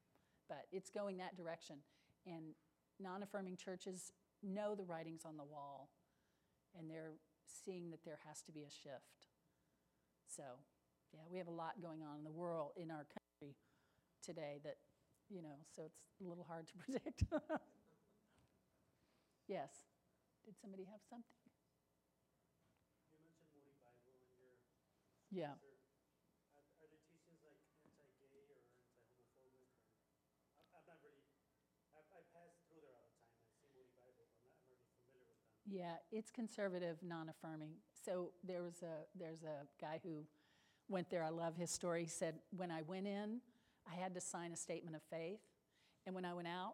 But 0.50 0.66
it's 0.72 0.90
going 0.90 1.18
that 1.18 1.38
direction. 1.38 1.78
And 2.26 2.56
non 3.00 3.24
affirming 3.24 3.56
churches 3.58 4.12
know 4.44 4.76
the 4.76 4.84
writings 4.84 5.22
on 5.26 5.38
the 5.38 5.44
wall, 5.44 5.90
and 6.78 6.90
they're 6.90 7.14
seeing 7.46 7.92
that 7.92 8.04
there 8.04 8.20
has 8.28 8.42
to 8.44 8.52
be 8.52 8.62
a 8.62 8.70
shift. 8.70 9.30
So, 10.28 10.44
yeah, 11.14 11.22
we 11.32 11.38
have 11.38 11.48
a 11.48 11.52
lot 11.54 11.82
going 11.82 12.02
on 12.04 12.18
in 12.18 12.24
the 12.24 12.32
world, 12.32 12.72
in 12.78 12.92
our 12.92 13.06
country 13.10 13.56
today 14.24 14.60
that, 14.64 14.78
you 15.30 15.42
know, 15.42 15.58
so 15.76 15.84
it's 15.86 16.02
a 16.22 16.28
little 16.28 16.46
hard 16.46 16.68
to 16.68 16.74
predict. 16.84 17.24
yes. 19.48 19.90
Did 20.46 20.56
somebody 20.62 20.86
have 20.86 21.02
something? 21.10 21.38
You 23.18 23.26
mentioned 23.26 23.50
Moody 23.58 23.74
Bible 23.82 24.14
in 24.22 24.30
your, 24.38 24.54
Yeah. 25.34 25.58
is 25.58 25.62
there, 25.66 25.78
are, 26.58 26.66
are 26.82 26.88
there 26.90 27.02
teachings 27.10 27.42
like 27.42 27.58
anti-gay 27.90 28.50
or 28.54 28.62
anti-homophobic 28.62 29.58
or? 29.58 29.66
I'm, 30.62 30.66
I'm 30.78 30.86
not 30.86 31.02
really, 31.02 31.26
I, 31.98 32.02
I 32.14 32.22
pass 32.34 32.54
through 32.70 32.82
there 32.86 32.94
all 32.98 33.10
the 33.10 33.18
time, 33.26 33.34
I 33.42 33.50
see 33.58 33.66
Moody 33.74 33.90
Bible, 33.98 34.30
but 34.30 34.42
I'm 34.46 34.54
not 34.54 34.62
really 34.70 34.86
familiar 35.02 35.26
with 35.26 35.42
them. 35.42 35.59
Yeah, 35.72 35.96
it's 36.12 36.32
conservative, 36.32 36.98
non-affirming. 37.04 37.74
So 38.06 38.32
there 38.44 38.64
was 38.64 38.82
a 38.82 39.06
there's 39.18 39.44
a 39.44 39.68
guy 39.80 40.00
who 40.04 40.24
went 40.88 41.10
there. 41.10 41.24
I 41.24 41.30
love 41.30 41.56
his 41.56 41.70
story. 41.70 42.04
He 42.04 42.10
said, 42.10 42.40
"When 42.56 42.72
I 42.72 42.82
went 42.82 43.06
in, 43.06 43.42
I 43.90 43.96
had 43.96 44.16
to 44.16 44.22
sign 44.22 44.52
a 44.52 44.56
statement 44.58 44.96
of 44.96 45.04
faith, 45.12 45.42
and 46.06 46.16
when 46.16 46.26
I 46.26 46.34
went 46.34 46.48
out, 46.48 46.74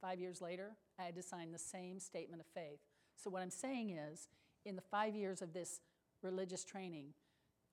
five 0.00 0.18
years 0.18 0.40
later, 0.40 0.72
I 0.98 1.04
had 1.04 1.14
to 1.14 1.22
sign 1.22 1.52
the 1.52 1.58
same 1.58 2.00
statement 2.00 2.40
of 2.40 2.46
faith." 2.48 2.80
So 3.16 3.30
what 3.30 3.42
I'm 3.42 3.50
saying 3.50 3.90
is, 3.90 4.28
in 4.64 4.74
the 4.74 4.82
five 4.82 5.14
years 5.14 5.40
of 5.40 5.52
this 5.52 5.80
religious 6.22 6.64
training, 6.64 7.14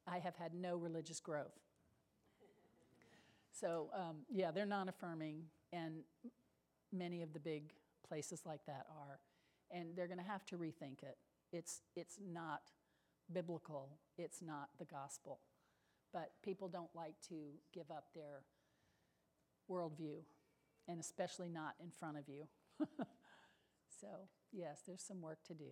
I 0.05 0.19
have 0.19 0.35
had 0.35 0.53
no 0.53 0.75
religious 0.77 1.19
growth. 1.19 1.57
So 3.51 3.89
um, 3.93 4.17
yeah, 4.29 4.51
they're 4.51 4.67
non-affirming, 4.67 5.45
and 5.73 6.03
many 6.91 7.23
of 7.23 7.33
the 7.33 7.39
big 7.39 7.73
places 8.07 8.43
like 8.45 8.65
that 8.67 8.85
are 8.91 9.19
and 9.71 9.95
they're 9.95 10.07
going 10.07 10.19
to 10.19 10.23
have 10.23 10.45
to 10.47 10.57
rethink 10.57 11.03
it. 11.03 11.17
It's, 11.51 11.81
it's 11.95 12.17
not 12.21 12.61
biblical, 13.31 13.89
it's 14.17 14.41
not 14.41 14.69
the 14.77 14.85
gospel. 14.85 15.39
But 16.11 16.31
people 16.43 16.67
don't 16.67 16.89
like 16.95 17.15
to 17.29 17.35
give 17.73 17.91
up 17.91 18.05
their 18.15 18.41
worldview, 19.69 20.25
and 20.87 20.99
especially 20.99 21.49
not 21.49 21.75
in 21.81 21.91
front 21.91 22.17
of 22.17 22.27
you. 22.27 22.47
so, 24.01 24.07
yes, 24.51 24.81
there's 24.87 25.03
some 25.03 25.21
work 25.21 25.43
to 25.45 25.53
do, 25.53 25.69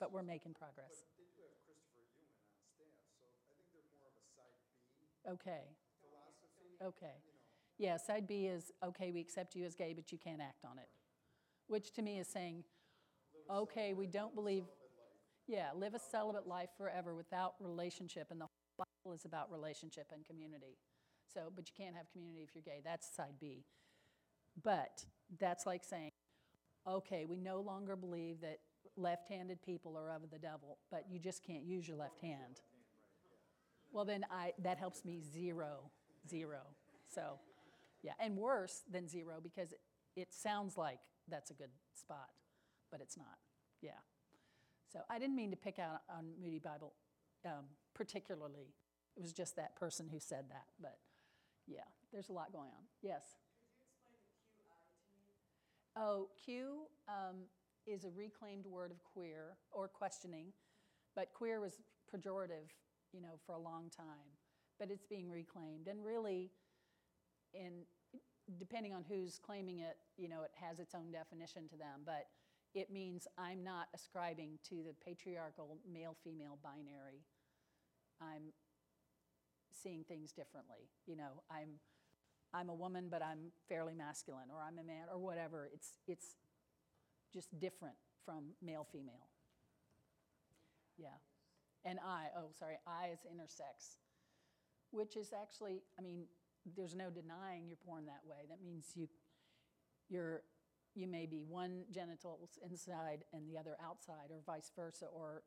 but 0.00 0.12
we're 0.12 0.22
making 0.22 0.54
progress. 0.54 1.04
But 1.04 1.12
they 1.20 1.28
do 1.36 1.44
have 1.44 1.60
Christopher 1.68 2.08
Yuan 2.16 2.32
on 2.32 3.04
staff, 3.12 3.12
so 3.12 3.28
I 3.28 3.36
think 3.52 3.60
they're 3.76 3.84
more 3.92 4.08
of 4.08 4.16
a 4.16 4.24
side 4.32 4.56
B 4.96 5.04
Okay, 5.28 5.76
philosophy, 6.00 6.80
okay. 6.80 7.20
you 7.20 7.28
know. 7.28 7.42
Yeah, 7.76 7.96
side 7.96 8.26
B 8.26 8.46
is 8.46 8.72
okay, 8.84 9.12
we 9.12 9.20
accept 9.20 9.54
you 9.54 9.64
as 9.64 9.74
gay, 9.74 9.92
but 9.92 10.12
you 10.12 10.18
can't 10.18 10.40
act 10.40 10.64
on 10.64 10.78
it. 10.78 10.88
Which 11.68 11.92
to 11.92 12.02
me 12.02 12.18
is 12.18 12.28
saying, 12.28 12.64
okay, 13.50 13.92
we 13.94 14.06
don't 14.06 14.34
believe, 14.34 14.64
yeah, 15.46 15.70
live 15.74 15.94
a 15.94 15.98
celibate 15.98 16.46
life 16.46 16.70
forever 16.76 17.14
without 17.14 17.54
relationship. 17.60 18.28
And 18.30 18.40
the 18.40 18.46
whole 18.46 18.86
Bible 19.04 19.14
is 19.14 19.24
about 19.24 19.50
relationship 19.50 20.06
and 20.12 20.24
community. 20.24 20.78
So, 21.32 21.52
but 21.54 21.68
you 21.68 21.74
can't 21.76 21.96
have 21.96 22.10
community 22.12 22.42
if 22.42 22.54
you're 22.54 22.62
gay. 22.62 22.80
That's 22.84 23.08
side 23.14 23.34
B. 23.40 23.64
But 24.62 25.04
that's 25.38 25.66
like 25.66 25.84
saying, 25.84 26.10
okay, 26.86 27.24
we 27.24 27.36
no 27.36 27.60
longer 27.60 27.96
believe 27.96 28.40
that 28.42 28.58
left 28.96 29.28
handed 29.28 29.62
people 29.62 29.96
are 29.96 30.10
of 30.10 30.30
the 30.30 30.38
devil, 30.38 30.78
but 30.90 31.04
you 31.10 31.18
just 31.18 31.42
can't 31.42 31.64
use 31.64 31.88
your 31.88 31.96
left 31.96 32.20
hand. 32.20 32.60
Well, 33.92 34.04
then 34.04 34.24
I, 34.30 34.52
that 34.62 34.78
helps 34.78 35.04
me 35.04 35.20
zero, 35.20 35.90
zero. 36.28 36.60
So, 37.14 37.38
yeah, 38.02 38.12
and 38.18 38.36
worse 38.36 38.82
than 38.90 39.08
zero 39.08 39.36
because 39.42 39.72
it, 39.72 39.80
it 40.16 40.34
sounds 40.34 40.76
like 40.76 40.98
that's 41.28 41.50
a 41.50 41.54
good 41.54 41.70
spot, 41.94 42.30
but 42.92 43.00
it's 43.00 43.16
not. 43.16 43.38
Yeah. 43.80 43.98
So 44.92 45.00
I 45.10 45.18
didn't 45.18 45.34
mean 45.34 45.50
to 45.50 45.56
pick 45.56 45.80
out 45.80 46.02
on 46.08 46.26
Moody 46.40 46.60
Bible 46.60 46.92
um, 47.44 47.64
particularly. 47.94 48.74
It 49.16 49.22
was 49.22 49.32
just 49.32 49.56
that 49.56 49.76
person 49.76 50.08
who 50.10 50.18
said 50.18 50.44
that, 50.50 50.66
but 50.80 50.98
yeah, 51.66 51.80
there's 52.12 52.28
a 52.28 52.32
lot 52.32 52.52
going 52.52 52.68
on. 52.68 52.84
Yes. 53.02 53.22
Oh, 55.96 56.28
Q 56.42 56.86
um, 57.08 57.36
is 57.86 58.04
a 58.04 58.10
reclaimed 58.10 58.66
word 58.66 58.90
of 58.90 59.04
queer 59.04 59.56
or 59.70 59.88
questioning, 59.88 60.46
but 61.14 61.34
queer 61.34 61.60
was 61.60 61.78
pejorative, 62.14 62.70
you 63.12 63.20
know, 63.20 63.38
for 63.44 63.52
a 63.52 63.58
long 63.58 63.90
time. 63.94 64.30
But 64.78 64.90
it's 64.90 65.04
being 65.04 65.30
reclaimed, 65.30 65.86
and 65.88 66.02
really, 66.04 66.50
in 67.52 67.84
depending 68.58 68.94
on 68.94 69.04
who's 69.08 69.38
claiming 69.38 69.80
it, 69.80 69.96
you 70.16 70.28
know, 70.28 70.42
it 70.42 70.50
has 70.54 70.78
its 70.78 70.94
own 70.94 71.12
definition 71.12 71.68
to 71.68 71.76
them. 71.76 72.00
But 72.04 72.26
it 72.74 72.90
means 72.90 73.26
I'm 73.36 73.62
not 73.62 73.88
ascribing 73.94 74.58
to 74.68 74.76
the 74.76 74.94
patriarchal 75.04 75.78
male-female 75.90 76.58
binary. 76.62 77.24
I'm 78.20 78.52
seeing 79.70 80.04
things 80.04 80.32
differently. 80.32 80.88
You 81.06 81.16
know, 81.16 81.42
I'm 81.50 81.80
I'm 82.54 82.68
a 82.68 82.74
woman, 82.74 83.08
but 83.10 83.22
I'm 83.22 83.50
fairly 83.68 83.94
masculine, 83.94 84.50
or 84.52 84.60
I'm 84.62 84.78
a 84.78 84.84
man, 84.84 85.06
or 85.10 85.18
whatever. 85.18 85.70
It's, 85.72 85.92
it's 86.06 86.36
just 87.32 87.58
different 87.58 87.94
from 88.24 88.52
male 88.62 88.86
female. 88.92 89.28
Yeah. 90.98 91.16
And 91.84 91.98
I, 91.98 92.26
oh, 92.36 92.50
sorry, 92.58 92.76
I 92.86 93.08
is 93.12 93.20
intersex, 93.20 93.96
which 94.90 95.16
is 95.16 95.32
actually, 95.32 95.82
I 95.98 96.02
mean, 96.02 96.24
there's 96.76 96.94
no 96.94 97.08
denying 97.08 97.66
you're 97.66 97.78
born 97.86 98.04
that 98.06 98.20
way. 98.28 98.44
That 98.50 98.62
means 98.62 98.84
you, 98.94 99.08
you're, 100.10 100.42
you 100.94 101.06
may 101.06 101.26
be 101.26 101.42
one 101.42 101.84
genitals 101.90 102.58
inside 102.68 103.24
and 103.32 103.48
the 103.48 103.58
other 103.58 103.76
outside, 103.82 104.30
or 104.30 104.40
vice 104.46 104.70
versa, 104.74 105.06
or 105.06 105.42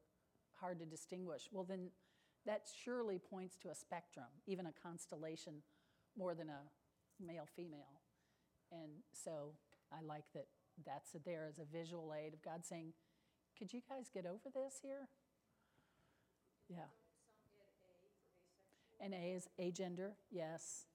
hard 0.60 0.80
to 0.80 0.86
distinguish. 0.86 1.50
Well, 1.52 1.64
then 1.64 1.90
that 2.46 2.68
surely 2.84 3.20
points 3.20 3.58
to 3.58 3.70
a 3.70 3.76
spectrum, 3.76 4.26
even 4.48 4.66
a 4.66 4.72
constellation, 4.72 5.62
more 6.18 6.34
than 6.34 6.50
a 6.50 6.62
male 7.24 7.48
female. 7.56 8.02
And 8.72 8.92
so 9.12 9.54
I 9.92 10.02
like 10.06 10.26
that 10.34 10.48
that's 10.86 11.16
there 11.26 11.46
as 11.48 11.60
a 11.60 11.66
visual 11.66 12.14
aid 12.14 12.34
of 12.34 12.42
God 12.42 12.66
saying, 12.66 12.94
could 13.58 13.72
you 13.72 13.82
guys 13.88 14.10
get 14.14 14.26
over 14.26 14.50
this 14.54 14.80
here? 14.82 15.08
Yeah. 16.68 16.90
And 19.00 19.14
A 19.14 19.34
is 19.34 19.48
agender, 19.60 20.12
yes, 20.32 20.86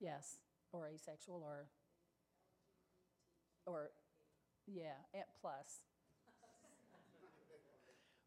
yes, 0.00 0.38
or 0.72 0.86
asexual, 0.86 1.42
or, 1.44 1.68
or, 3.68 3.90
yeah, 4.66 4.96
at 5.14 5.28
plus. 5.40 5.82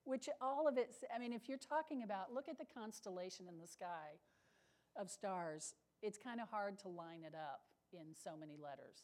which 0.03 0.27
all 0.41 0.67
of 0.67 0.77
it, 0.77 0.93
I 1.13 1.19
mean, 1.19 1.33
if 1.33 1.47
you're 1.47 1.57
talking 1.57 2.03
about, 2.03 2.33
look 2.33 2.49
at 2.49 2.57
the 2.57 2.65
constellation 2.65 3.47
in 3.47 3.59
the 3.59 3.67
sky 3.67 4.19
of 4.99 5.09
stars, 5.09 5.73
it's 6.01 6.17
kind 6.17 6.41
of 6.41 6.49
hard 6.49 6.79
to 6.79 6.87
line 6.87 7.23
it 7.25 7.35
up 7.35 7.61
in 7.93 8.15
so 8.23 8.31
many 8.39 8.57
letters. 8.61 9.03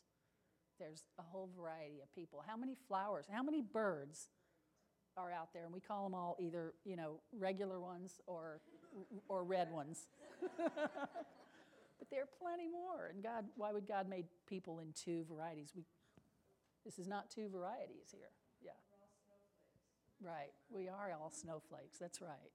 There's 0.79 1.03
a 1.19 1.21
whole 1.21 1.49
variety 1.55 2.01
of 2.01 2.13
people. 2.13 2.43
How 2.45 2.57
many 2.57 2.75
flowers, 2.87 3.25
how 3.31 3.43
many 3.43 3.61
birds 3.61 4.29
are 5.15 5.31
out 5.31 5.53
there? 5.53 5.65
And 5.65 5.73
we 5.73 5.79
call 5.79 6.03
them 6.03 6.13
all 6.13 6.35
either, 6.39 6.73
you 6.83 6.95
know, 6.95 7.19
regular 7.37 7.79
ones 7.79 8.19
or, 8.27 8.61
or 9.27 9.43
red 9.43 9.71
ones. 9.71 10.07
but 10.57 12.09
there 12.11 12.23
are 12.23 12.29
plenty 12.39 12.67
more. 12.67 13.11
And 13.13 13.23
God, 13.23 13.45
why 13.55 13.71
would 13.71 13.87
God 13.87 14.09
make 14.09 14.25
people 14.47 14.79
in 14.79 14.93
two 14.93 15.25
varieties? 15.29 15.71
We, 15.75 15.83
this 16.87 16.99
is 16.99 17.07
not 17.07 17.29
two 17.29 17.49
varieties 17.49 18.07
here. 18.11 18.31
Yeah. 18.63 18.71
Right. 20.21 20.53
We 20.69 20.87
are 20.87 21.11
all 21.19 21.29
snowflakes. 21.29 21.99
That's 21.99 22.21
right. 22.21 22.51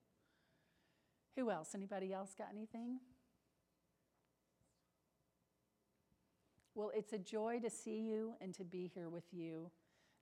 Who 1.35 1.51
else? 1.51 1.75
Anybody 1.75 2.11
else 2.11 2.33
got 2.35 2.47
anything? 2.51 2.97
Well, 6.73 6.91
it's 6.95 7.13
a 7.13 7.19
joy 7.19 7.59
to 7.61 7.69
see 7.69 7.99
you 7.99 8.33
and 8.41 8.55
to 8.55 8.63
be 8.63 8.91
here 8.91 9.07
with 9.07 9.31
you. 9.31 9.69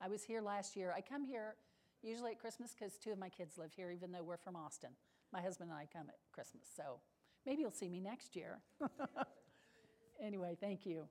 I 0.01 0.09
was 0.09 0.23
here 0.25 0.41
last 0.41 0.75
year. 0.75 0.93
I 0.95 0.99
come 0.99 1.23
here 1.23 1.55
usually 2.03 2.31
at 2.31 2.39
Christmas 2.39 2.75
because 2.77 2.97
two 2.97 3.13
of 3.13 3.17
my 3.17 3.29
kids 3.29 3.57
live 3.57 3.71
here, 3.73 3.91
even 3.91 4.11
though 4.11 4.23
we're 4.23 4.35
from 4.35 4.57
Austin. 4.57 4.89
My 5.31 5.39
husband 5.41 5.69
and 5.69 5.79
I 5.79 5.87
come 5.91 6.07
at 6.09 6.17
Christmas, 6.33 6.67
so 6.75 6.99
maybe 7.45 7.61
you'll 7.61 7.71
see 7.71 7.87
me 7.87 8.01
next 8.01 8.35
year. 8.35 8.59
anyway, 10.21 10.57
thank 10.59 10.85
you. 10.85 11.07